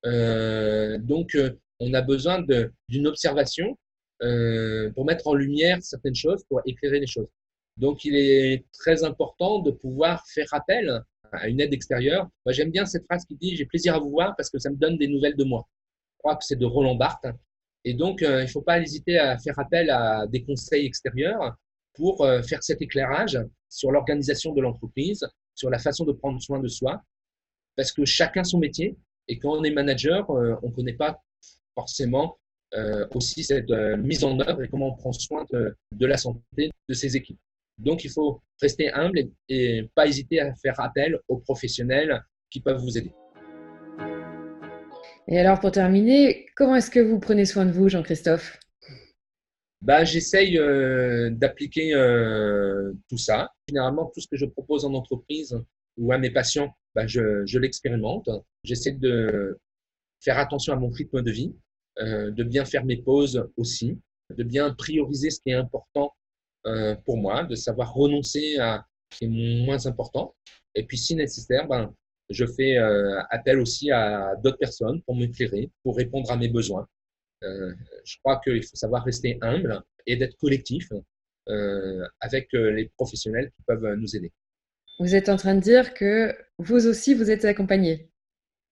Euh, 0.06 0.98
donc, 0.98 1.34
euh, 1.34 1.58
on 1.80 1.92
a 1.94 2.02
besoin 2.02 2.44
d'une 2.88 3.06
observation 3.06 3.78
euh, 4.22 4.90
pour 4.92 5.04
mettre 5.04 5.26
en 5.26 5.34
lumière 5.34 5.78
certaines 5.82 6.14
choses, 6.14 6.44
pour 6.48 6.60
éclairer 6.66 7.00
les 7.00 7.06
choses. 7.06 7.28
Donc, 7.76 8.04
il 8.04 8.16
est 8.16 8.66
très 8.72 9.04
important 9.04 9.60
de 9.60 9.70
pouvoir 9.70 10.26
faire 10.26 10.48
appel 10.52 11.02
à 11.32 11.48
une 11.48 11.60
aide 11.60 11.72
extérieure. 11.72 12.28
Moi, 12.44 12.52
j'aime 12.52 12.70
bien 12.70 12.84
cette 12.84 13.04
phrase 13.04 13.24
qui 13.24 13.36
dit 13.36 13.56
J'ai 13.56 13.64
plaisir 13.64 13.94
à 13.94 13.98
vous 13.98 14.10
voir 14.10 14.34
parce 14.36 14.50
que 14.50 14.58
ça 14.58 14.70
me 14.70 14.76
donne 14.76 14.98
des 14.98 15.08
nouvelles 15.08 15.36
de 15.36 15.44
moi. 15.44 15.66
Je 16.12 16.18
crois 16.18 16.36
que 16.36 16.44
c'est 16.44 16.56
de 16.56 16.66
Roland 16.66 16.96
Barthes. 16.96 17.26
Et 17.84 17.94
donc, 17.94 18.22
euh, 18.22 18.40
il 18.40 18.44
ne 18.44 18.50
faut 18.50 18.62
pas 18.62 18.80
hésiter 18.80 19.18
à 19.18 19.38
faire 19.38 19.58
appel 19.58 19.90
à 19.90 20.26
des 20.26 20.42
conseils 20.44 20.86
extérieurs 20.86 21.56
pour 21.94 22.24
euh, 22.24 22.42
faire 22.42 22.62
cet 22.62 22.82
éclairage 22.82 23.38
sur 23.70 23.90
l'organisation 23.90 24.52
de 24.52 24.60
l'entreprise, 24.60 25.26
sur 25.54 25.70
la 25.70 25.78
façon 25.78 26.04
de 26.04 26.12
prendre 26.12 26.40
soin 26.42 26.60
de 26.60 26.68
soi, 26.68 27.02
parce 27.76 27.92
que 27.92 28.04
chacun 28.04 28.44
son 28.44 28.58
métier. 28.58 28.98
Et 29.28 29.38
quand 29.38 29.52
on 29.52 29.64
est 29.64 29.70
manager, 29.70 30.28
euh, 30.30 30.56
on 30.62 30.68
ne 30.68 30.74
connaît 30.74 30.92
pas 30.92 31.22
forcément 31.74 32.36
aussi 33.14 33.42
cette 33.42 33.70
mise 33.98 34.22
en 34.22 34.38
œuvre 34.38 34.62
et 34.62 34.68
comment 34.68 34.90
on 34.90 34.94
prend 34.94 35.10
soin 35.10 35.44
de, 35.50 35.74
de 35.90 36.06
la 36.06 36.16
santé 36.16 36.70
de 36.88 36.94
ses 36.94 37.16
équipes. 37.16 37.40
Donc, 37.80 38.04
il 38.04 38.10
faut 38.10 38.42
rester 38.60 38.92
humble 38.92 39.22
et, 39.48 39.88
pas 39.94 40.06
hésiter 40.06 40.40
à 40.40 40.54
faire 40.54 40.78
appel 40.80 41.18
aux 41.28 41.38
professionnels 41.38 42.22
qui 42.50 42.60
peuvent 42.60 42.80
vous 42.80 42.98
aider. 42.98 43.12
Et 45.28 45.38
alors, 45.38 45.60
pour 45.60 45.70
terminer, 45.70 46.46
comment 46.56 46.76
est-ce 46.76 46.90
que 46.90 47.00
vous 47.00 47.18
prenez 47.18 47.46
soin 47.46 47.64
de 47.64 47.70
vous, 47.70 47.88
Jean-Christophe? 47.88 48.58
Bah, 49.82 50.04
J'essaye 50.04 50.58
euh, 50.58 51.30
d'appliquer 51.30 51.94
euh, 51.94 52.92
tout 53.08 53.18
ça. 53.18 53.52
Généralement, 53.68 54.10
tout 54.12 54.20
ce 54.20 54.28
que 54.28 54.36
je 54.36 54.46
propose 54.46 54.84
en 54.84 54.94
entreprise 54.94 55.58
ou 55.96 56.12
à 56.12 56.18
mes 56.18 56.30
patients, 56.30 56.74
bah, 56.94 57.06
je, 57.06 57.58
l'expérimente. 57.58 58.28
J'essaie 58.64 58.92
de 58.92 59.58
faire 60.20 60.38
attention 60.38 60.72
à 60.72 60.76
mon 60.76 60.90
rythme 60.90 61.22
de 61.22 61.30
vie, 61.30 61.54
euh, 61.98 62.30
de 62.30 62.44
bien 62.44 62.64
faire 62.64 62.84
mes 62.84 62.98
pauses 62.98 63.48
aussi, 63.56 63.98
de 64.36 64.42
bien 64.44 64.72
prioriser 64.74 65.30
ce 65.30 65.40
qui 65.40 65.50
est 65.50 65.54
important 65.54 66.14
pour 67.06 67.16
moi, 67.16 67.44
de 67.44 67.54
savoir 67.54 67.94
renoncer 67.94 68.58
à 68.58 68.84
ce 69.10 69.18
qui 69.18 69.24
est 69.24 69.64
moins 69.64 69.86
important. 69.86 70.34
Et 70.74 70.84
puis, 70.84 70.98
si 70.98 71.14
nécessaire, 71.16 71.66
ben, 71.66 71.94
je 72.28 72.44
fais 72.44 72.76
appel 73.30 73.58
aussi 73.58 73.90
à 73.90 74.36
d'autres 74.36 74.58
personnes 74.58 75.00
pour 75.02 75.16
m'éclairer, 75.16 75.70
pour 75.82 75.96
répondre 75.96 76.30
à 76.30 76.36
mes 76.36 76.48
besoins. 76.48 76.86
Euh, 77.42 77.72
je 78.04 78.16
crois 78.22 78.40
qu'il 78.44 78.62
faut 78.62 78.76
savoir 78.76 79.04
rester 79.04 79.38
humble 79.40 79.80
et 80.06 80.16
d'être 80.16 80.36
collectif 80.36 80.88
avec 82.20 82.48
les 82.52 82.88
professionnels 82.96 83.50
qui 83.56 83.62
peuvent 83.66 83.94
nous 83.96 84.14
aider. 84.14 84.30
Vous 85.00 85.16
êtes 85.16 85.28
en 85.28 85.36
train 85.36 85.56
de 85.56 85.60
dire 85.60 85.94
que 85.94 86.32
vous 86.58 86.86
aussi, 86.86 87.12
vous 87.12 87.28
êtes 87.28 87.44
accompagné. 87.44 88.08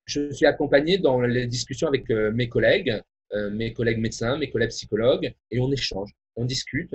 Je 0.04 0.31
suis 0.31 0.46
accompagné 0.46 0.98
dans 0.98 1.20
les 1.22 1.48
discussions 1.48 1.88
avec 1.88 2.09
mes 2.09 2.48
collègues, 2.48 3.02
mes 3.35 3.72
collègues 3.72 3.98
médecins, 3.98 4.38
mes 4.38 4.48
collègues 4.48 4.70
psychologues, 4.70 5.35
et 5.50 5.59
on 5.59 5.72
échange, 5.72 6.12
on 6.37 6.44
discute 6.44 6.94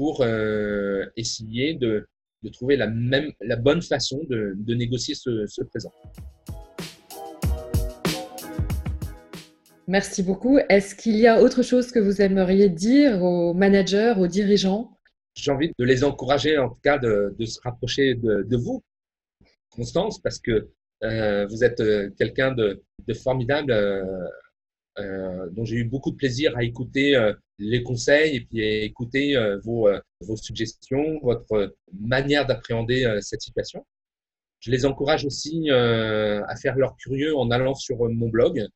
pour 0.00 0.22
euh, 0.22 1.04
essayer 1.16 1.74
de, 1.74 2.08
trouver 2.52 2.76
la, 2.76 2.86
même, 2.86 3.30
la 3.40 3.56
bonne 3.56 3.82
façon 3.82 4.22
de, 4.30 4.74
négocier 4.74 5.14
ce, 5.14 5.62
présent. 5.64 5.92
Merci 9.90 10.22
beaucoup. 10.22 10.56
Est-ce 10.68 10.94
qu'il 10.94 11.16
y 11.16 11.26
a 11.26 11.42
autre 11.42 11.64
chose 11.64 11.90
que 11.90 11.98
vous 11.98 12.22
aimeriez 12.22 12.68
dire 12.68 13.24
aux 13.24 13.54
managers, 13.54 14.14
aux 14.16 14.28
dirigeants? 14.28 14.96
J'ai 15.34 15.50
envie 15.50 15.72
de 15.76 15.84
les 15.84 16.04
encourager, 16.04 16.58
en 16.58 16.68
tout 16.68 16.78
cas, 16.80 16.96
de, 16.96 17.34
se 17.44 17.58
rapprocher 17.64 18.14
de, 18.14 18.56
vous, 18.56 18.84
Constance, 19.68 20.20
parce 20.20 20.38
que 20.38 20.68
euh, 21.02 21.44
vous 21.48 21.64
êtes 21.64 21.80
euh, 21.80 22.08
quelqu'un 22.16 22.52
de, 22.52 22.80
formidable 23.14 23.72
euh, 23.72 25.48
dont 25.50 25.64
j'ai 25.64 25.78
eu 25.78 25.84
beaucoup 25.84 26.12
de 26.12 26.16
plaisir 26.16 26.56
à 26.56 26.62
écouter 26.62 27.32
les 27.58 27.82
conseils 27.82 28.36
et 28.36 28.40
puis 28.42 28.62
à 28.62 28.84
écouter 28.84 29.34
vos, 29.64 29.88
vos 30.20 30.36
suggestions, 30.36 31.18
votre 31.24 31.74
manière 31.92 32.46
d'appréhender 32.46 33.18
cette 33.22 33.40
situation. 33.40 33.84
Je 34.60 34.70
les 34.70 34.86
encourage 34.86 35.24
aussi 35.24 35.68
à 35.68 36.54
faire 36.62 36.76
leur 36.76 36.96
curieux 36.96 37.36
en 37.36 37.50
allant 37.50 37.74
sur 37.74 38.08
mon 38.08 38.28
blog, 38.28 38.68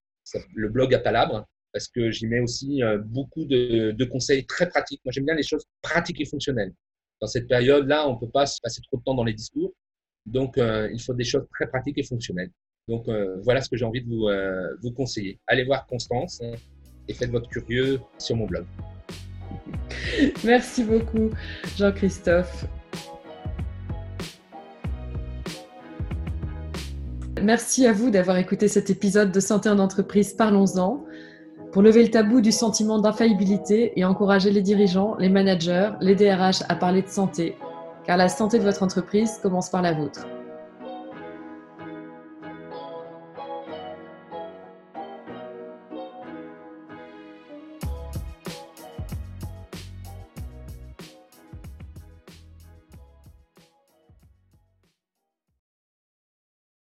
le 0.54 0.68
blog 0.68 0.94
à 0.94 0.98
Palabre, 0.98 1.46
parce 1.72 1.88
que 1.88 2.10
j'y 2.10 2.26
mets 2.26 2.40
aussi 2.40 2.82
beaucoup 3.06 3.44
de, 3.44 4.04
conseils 4.04 4.46
très 4.46 4.68
pratiques. 4.68 5.00
Moi, 5.04 5.12
j'aime 5.12 5.24
bien 5.24 5.34
les 5.34 5.42
choses 5.42 5.64
pratiques 5.82 6.20
et 6.20 6.24
fonctionnelles. 6.24 6.72
Dans 7.20 7.26
cette 7.26 7.48
période-là, 7.48 8.08
on 8.08 8.14
ne 8.14 8.18
peut 8.18 8.30
pas 8.30 8.46
se 8.46 8.60
passer 8.62 8.80
trop 8.82 8.98
de 8.98 9.02
temps 9.02 9.14
dans 9.14 9.24
les 9.24 9.32
discours. 9.32 9.72
Donc, 10.26 10.54
il 10.56 11.00
faut 11.04 11.14
des 11.14 11.24
choses 11.24 11.46
très 11.52 11.66
pratiques 11.66 11.98
et 11.98 12.04
fonctionnelles. 12.04 12.50
Donc 12.86 13.06
voilà 13.42 13.60
ce 13.60 13.68
que 13.68 13.76
j'ai 13.76 13.84
envie 13.84 14.02
de 14.02 14.08
vous, 14.08 14.28
vous 14.82 14.92
conseiller. 14.92 15.38
Allez 15.46 15.64
voir 15.64 15.86
Constance 15.86 16.40
hein, 16.42 16.52
et 17.08 17.14
faites 17.14 17.30
votre 17.30 17.48
curieux 17.48 18.00
sur 18.18 18.36
mon 18.36 18.46
blog. 18.46 18.66
Merci 20.44 20.84
beaucoup, 20.84 21.30
Jean-Christophe. 21.76 22.66
Merci 27.44 27.86
à 27.86 27.92
vous 27.92 28.08
d'avoir 28.08 28.38
écouté 28.38 28.68
cet 28.68 28.88
épisode 28.88 29.30
de 29.30 29.38
Santé 29.38 29.68
en 29.68 29.78
entreprise 29.78 30.32
Parlons-en. 30.32 31.04
Pour 31.72 31.82
lever 31.82 32.02
le 32.02 32.10
tabou 32.10 32.40
du 32.40 32.50
sentiment 32.50 32.98
d'infaillibilité 32.98 33.92
et 33.96 34.04
encourager 34.06 34.50
les 34.50 34.62
dirigeants, 34.62 35.14
les 35.18 35.28
managers, 35.28 35.90
les 36.00 36.14
DRH 36.14 36.62
à 36.70 36.74
parler 36.74 37.02
de 37.02 37.08
santé, 37.08 37.54
car 38.06 38.16
la 38.16 38.30
santé 38.30 38.58
de 38.58 38.64
votre 38.64 38.82
entreprise 38.82 39.38
commence 39.42 39.68
par 39.68 39.82
la 39.82 39.92
vôtre. 39.92 40.26